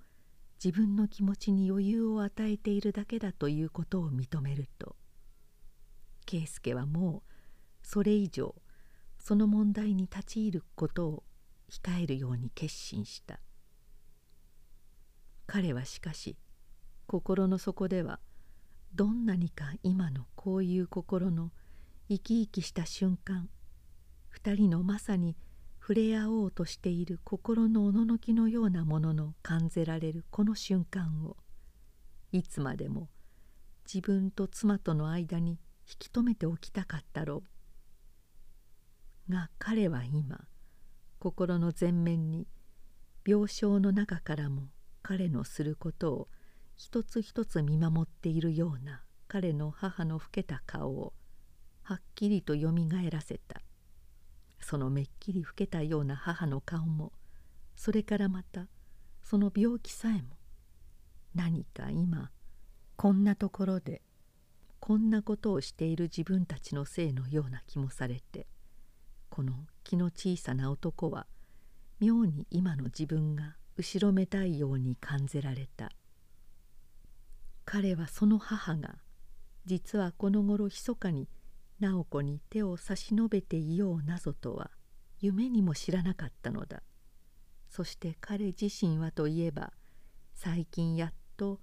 [0.63, 4.95] 自分の気持ちに余裕を与えているだけだということを認めると
[6.25, 8.55] 圭介はもうそれ以上
[9.19, 11.23] その問題に立ち入ることを
[11.69, 13.39] 控えるように決心した。
[15.45, 16.37] 彼はしかし
[17.05, 18.19] 心の底では
[18.95, 21.51] どんなにか今のこういう心の
[22.09, 23.49] 生き生きした瞬間
[24.29, 25.35] 二人のまさに
[25.79, 31.35] 触れ合おうとしている心のおののきのようなものの感じられるこの瞬間を
[32.31, 33.09] いつまでも
[33.85, 37.43] 自分と妻との間に引き止めておきたかったろ
[39.27, 39.31] う。
[39.31, 40.47] が彼は今
[41.19, 42.47] 心の前面に
[43.25, 44.63] 病床の中からも
[45.01, 46.27] 彼のすることを
[46.75, 51.13] 一つ一つ見守っているような彼の母の老けた顔を
[51.83, 53.61] はっきりとよみがえらせた。
[54.59, 57.11] そのめっきり老けたような母の顔も
[57.75, 58.67] それからまた
[59.21, 60.37] その病気さえも
[61.35, 62.31] 何か今
[62.95, 64.01] こんなところで
[64.85, 68.47] こんなことをしている自分たちのせいのような気もされて
[69.29, 69.53] この
[69.85, 71.25] 気の小さな男は
[72.01, 75.89] 妙に今の自分が後ろめたいように感じられた。
[77.63, 78.95] 彼はその母が
[79.65, 81.29] 実はこの頃密かに
[81.79, 84.69] 直子に手を差し伸べていようなぞとは
[85.21, 86.83] 夢にも知らなかったのだ。
[87.69, 89.71] そして彼自身はといえば
[90.33, 91.61] 最近やっと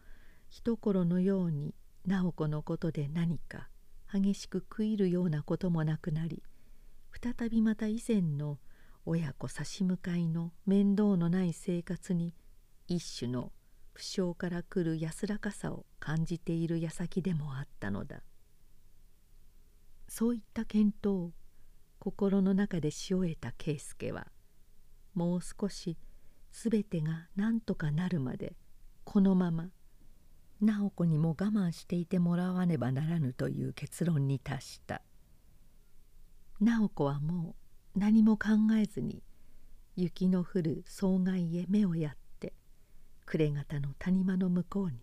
[0.48, 1.74] 一頃のように
[2.06, 3.68] 直子のことで何か
[4.12, 6.42] 激しく食いるようなこともなくなり
[7.22, 8.58] 再びまた以前の
[9.06, 12.34] 親子差し向かいの面倒のない生活に
[12.86, 13.52] 一種の
[13.92, 18.22] 不詳から来る安らかさを感じている矢先でもあったのだ。
[20.08, 21.32] そういった検討を
[21.98, 24.26] 心の中でし終えた圭介は
[25.14, 25.96] もう少し
[26.50, 28.56] 全てが何とかなるまで
[29.04, 29.68] このまま
[30.60, 35.02] 直子にも我慢していてもらわねばならぬという結論に達した。
[36.60, 37.56] 直子はも
[37.94, 38.48] う何も考
[38.78, 39.22] えずに
[39.96, 42.52] 雪の降る草外へ目をやって
[43.24, 44.98] 暮れ方の谷間の向こうに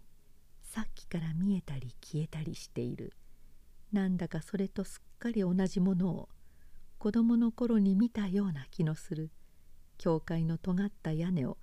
[0.62, 3.14] さっきから見えたり消えたりしている。
[3.92, 6.30] なんだかそれとすっかり同じものを
[7.00, 9.32] 子供の頃に見たような気のする。
[9.98, 11.58] 教会の尖った屋根を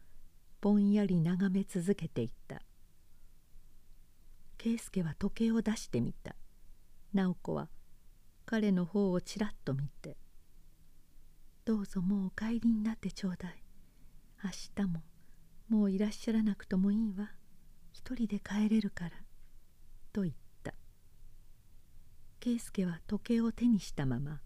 [0.61, 2.61] ぼんやり眺め続けていた。
[4.59, 6.37] 圭介は時計を出してみた。
[7.13, 7.69] 直子は
[8.47, 10.17] 彼の方をちらっと見て
[11.65, 13.63] 「どうぞもうお帰りになってちょうだい。
[14.43, 14.51] 明
[14.85, 15.03] 日も
[15.69, 17.33] もういらっしゃらなくともいいわ。
[17.93, 19.25] 一人で帰れるから」
[20.13, 20.75] と言った。
[22.41, 24.43] 圭介は時計を手にしたまま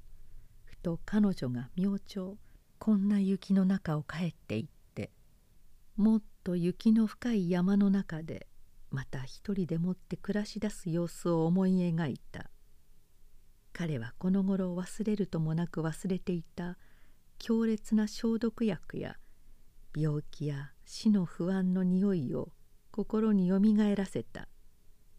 [0.65, 2.37] ふと彼女が明朝
[2.79, 5.11] こんな雪の中を帰っていって
[5.97, 8.47] もっと雪の深い山の中で
[8.91, 12.51] また一人でもって暮らし出す様子を思い描いた。
[13.73, 16.79] 彼はこの頃忘れるともなく忘れていた
[17.39, 19.17] 強烈な消毒薬や
[19.97, 22.51] 病気や死の不安の匂いを
[22.91, 24.49] 心によみがえらせた。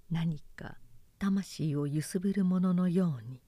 [0.10, 0.78] 何か
[1.20, 3.42] 魂を揺すぶるもののように。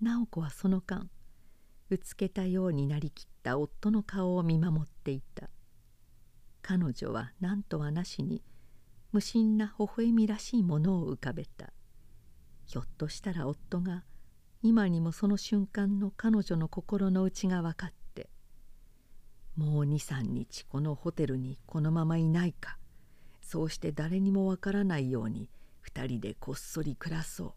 [0.00, 1.08] 直子はその間
[1.88, 5.50] うつけたようになりきった夫の顔を見守っていた。
[6.62, 8.42] 彼女は何とはなしに
[9.16, 11.72] 無心な微笑みらしいものを浮かべた。
[12.66, 14.04] ひょっとしたら夫が
[14.62, 18.28] 今にもその瞬間の彼女の心の内が分かって
[19.56, 22.76] もう23日このホテルにこのままいないか。
[23.40, 25.48] そうして誰にもわからないように
[25.90, 27.52] 2人でこっそり暮らそう。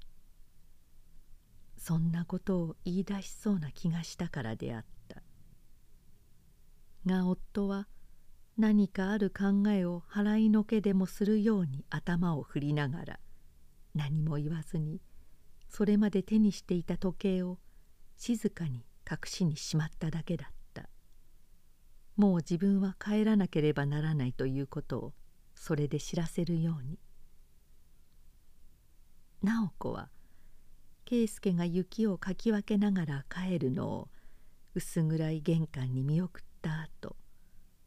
[1.75, 5.21] そんなことを言い出しそうな気がしたからであった。
[7.05, 7.89] が夫は
[8.59, 13.19] 何かある考えを払いのけでもするように頭を振りながら
[13.95, 14.99] 何も言わずに
[15.69, 17.57] それまで手にしていた時計を
[18.17, 20.89] 静かに隠しにしまっただけだった。
[22.17, 25.13] もう自分は帰らなければならないということを
[25.55, 26.99] それで知らせるように。
[29.41, 30.09] 直子は
[31.05, 34.09] 圭介が雪をかき分けながら帰るのを
[34.75, 37.15] 薄暗い玄関に見送った後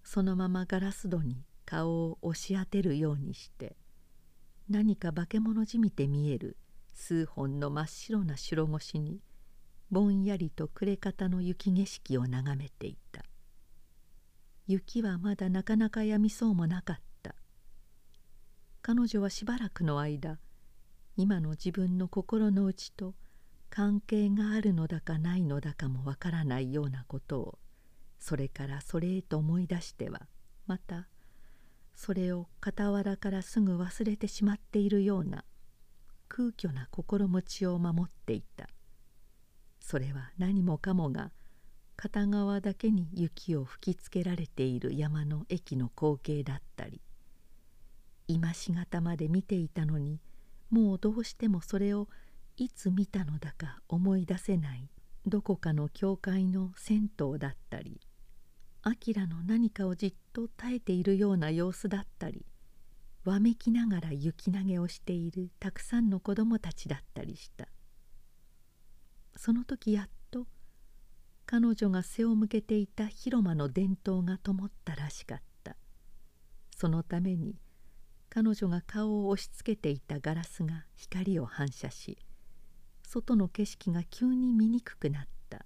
[0.02, 3.76] そのままガラス戸に顔を押し当てるようにして
[4.68, 6.56] 何か化け物じみて見える
[6.94, 9.20] 数本の真っ白な白越しに
[9.90, 13.22] ぼんやりと暮れ方の雪景色を眺めていた。
[14.66, 17.34] 雪はまだなかなかやみそうもなかった。
[18.80, 20.38] 彼女はしばらくの間
[21.16, 23.14] 今の自分の心の内と
[23.68, 27.58] 関係があるのだかないのだかもわからないようなことを
[28.22, 30.28] それからそれへと思い出しては
[30.66, 31.08] また
[31.94, 35.44] それを傍らからすぐ忘れてしまっているような
[36.28, 38.68] 空虚な心持ちを守っていた。
[39.82, 41.32] それは何もかもが
[41.96, 47.00] 片側だけに雪を吹きつけられている山の駅の光景だったり
[48.28, 50.20] 今しがたまで見ていたのに
[50.70, 52.08] もうどうしてもそれを
[52.56, 54.88] いつ見たのだか思い出せない
[55.26, 58.00] どこかの教会の銭湯だったり
[58.84, 62.44] 明の何かをじっと耐えているような様子だったり
[63.24, 67.68] わめきながら雪投げをしているたくさんの子供たちだったりした。
[69.36, 70.46] その時やっと
[71.46, 75.76] 彼女が背を向けていた広間の電灯が灯ったらしかった。
[76.76, 77.54] そのために
[78.28, 82.18] 彼女が顔を押し付けていたガラスが光を反射し
[83.06, 85.64] 外の景色が急に見にくくなった。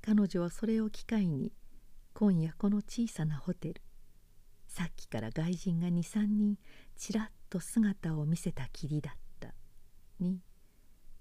[0.00, 1.52] 彼女はそれを機会に
[2.20, 3.80] 今夜この小さなホテル。
[4.66, 6.56] さっきから外人が23人
[6.96, 9.54] ちらっと姿を見せたきりだった。
[10.18, 10.40] に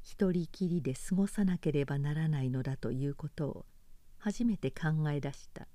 [0.01, 3.65] 一人きりで過ごさなければならないのだということを
[4.17, 5.67] 初めて考え出した。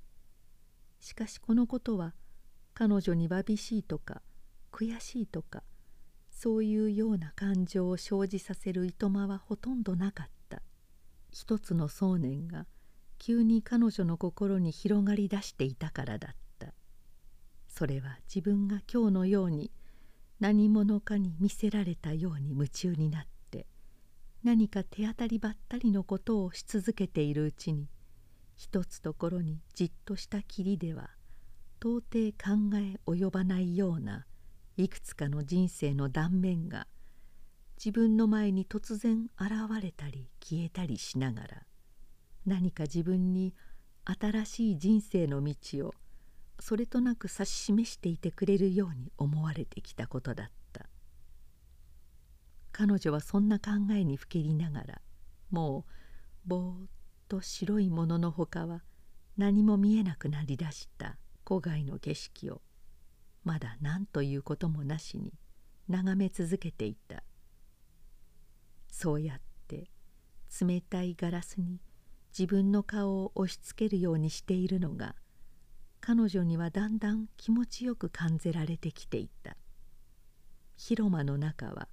[0.98, 2.14] しかしこのことは
[2.74, 4.22] 彼女にわびしいとか
[4.72, 5.62] 悔しいとか
[6.32, 10.62] そういうような感情を生じさせるいとまはほとんどなかった。
[11.30, 12.66] 一つの想念が
[13.24, 16.74] 急に彼女の心に広がり出していたからだった。
[17.68, 19.70] それは自分が今日のように
[20.40, 23.66] 何者かに見せられたように夢中になって
[24.42, 27.88] 何か手当たりばったりのことをし続けているうちに
[28.56, 31.10] 一つところにじっとしたきりでは
[31.80, 34.26] 到底考え及ばないような
[34.76, 36.88] いくつかの人生の断面が
[37.76, 41.62] 自分の前に突然現れたり消えたりしながら
[42.46, 43.54] 何か自分に
[44.04, 45.94] 新しい人生の道を
[46.58, 50.52] それとなく指し示していてくれるように思われてきたことだった。
[52.72, 55.00] 彼女はそんな考えにふけりながら
[55.50, 55.84] も
[56.46, 56.86] うぼーっ
[57.28, 58.82] と白いもののほかは
[59.36, 62.62] 何も見えなくなりだした郊外の景色を
[63.44, 65.32] まだ何ということもなしに
[65.88, 67.22] 眺め続けていた。
[68.88, 69.90] そうやって
[70.60, 71.80] 冷たいガラスに
[72.36, 75.14] 自分の顔を押しつけるようにしているのが
[76.00, 79.56] 彼女にはだんだん気持ちよく感じられてきていた。
[80.76, 81.88] 広間の中は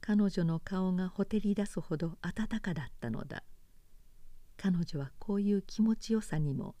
[0.00, 3.42] 彼女の顔がほてり出すほど暖かだったのだ。
[4.56, 6.74] 彼女はこういう気持ちよさにも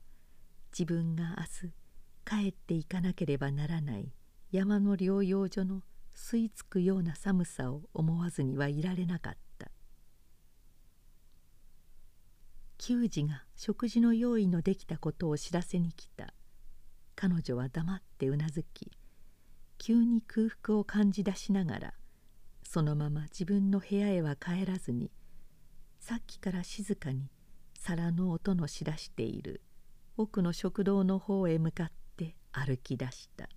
[0.76, 4.12] 自分が明日帰っていかなければならない
[4.50, 5.82] 山の療養所の
[6.14, 9.51] 吸い付くような寒さを思わずにはいられなかった。
[12.84, 16.34] 球児が食事の用意のできたことを知らせに来た。
[17.14, 18.90] 彼女は黙ってうなずき
[19.78, 21.94] 急に空腹を感じ出しながら
[22.64, 25.12] そのまま自分の部屋へは帰らずに
[26.00, 27.30] さっきから静かに
[27.78, 29.60] 皿の音のしだしている
[30.16, 33.48] 奥の食堂の方へ向かって歩き出した。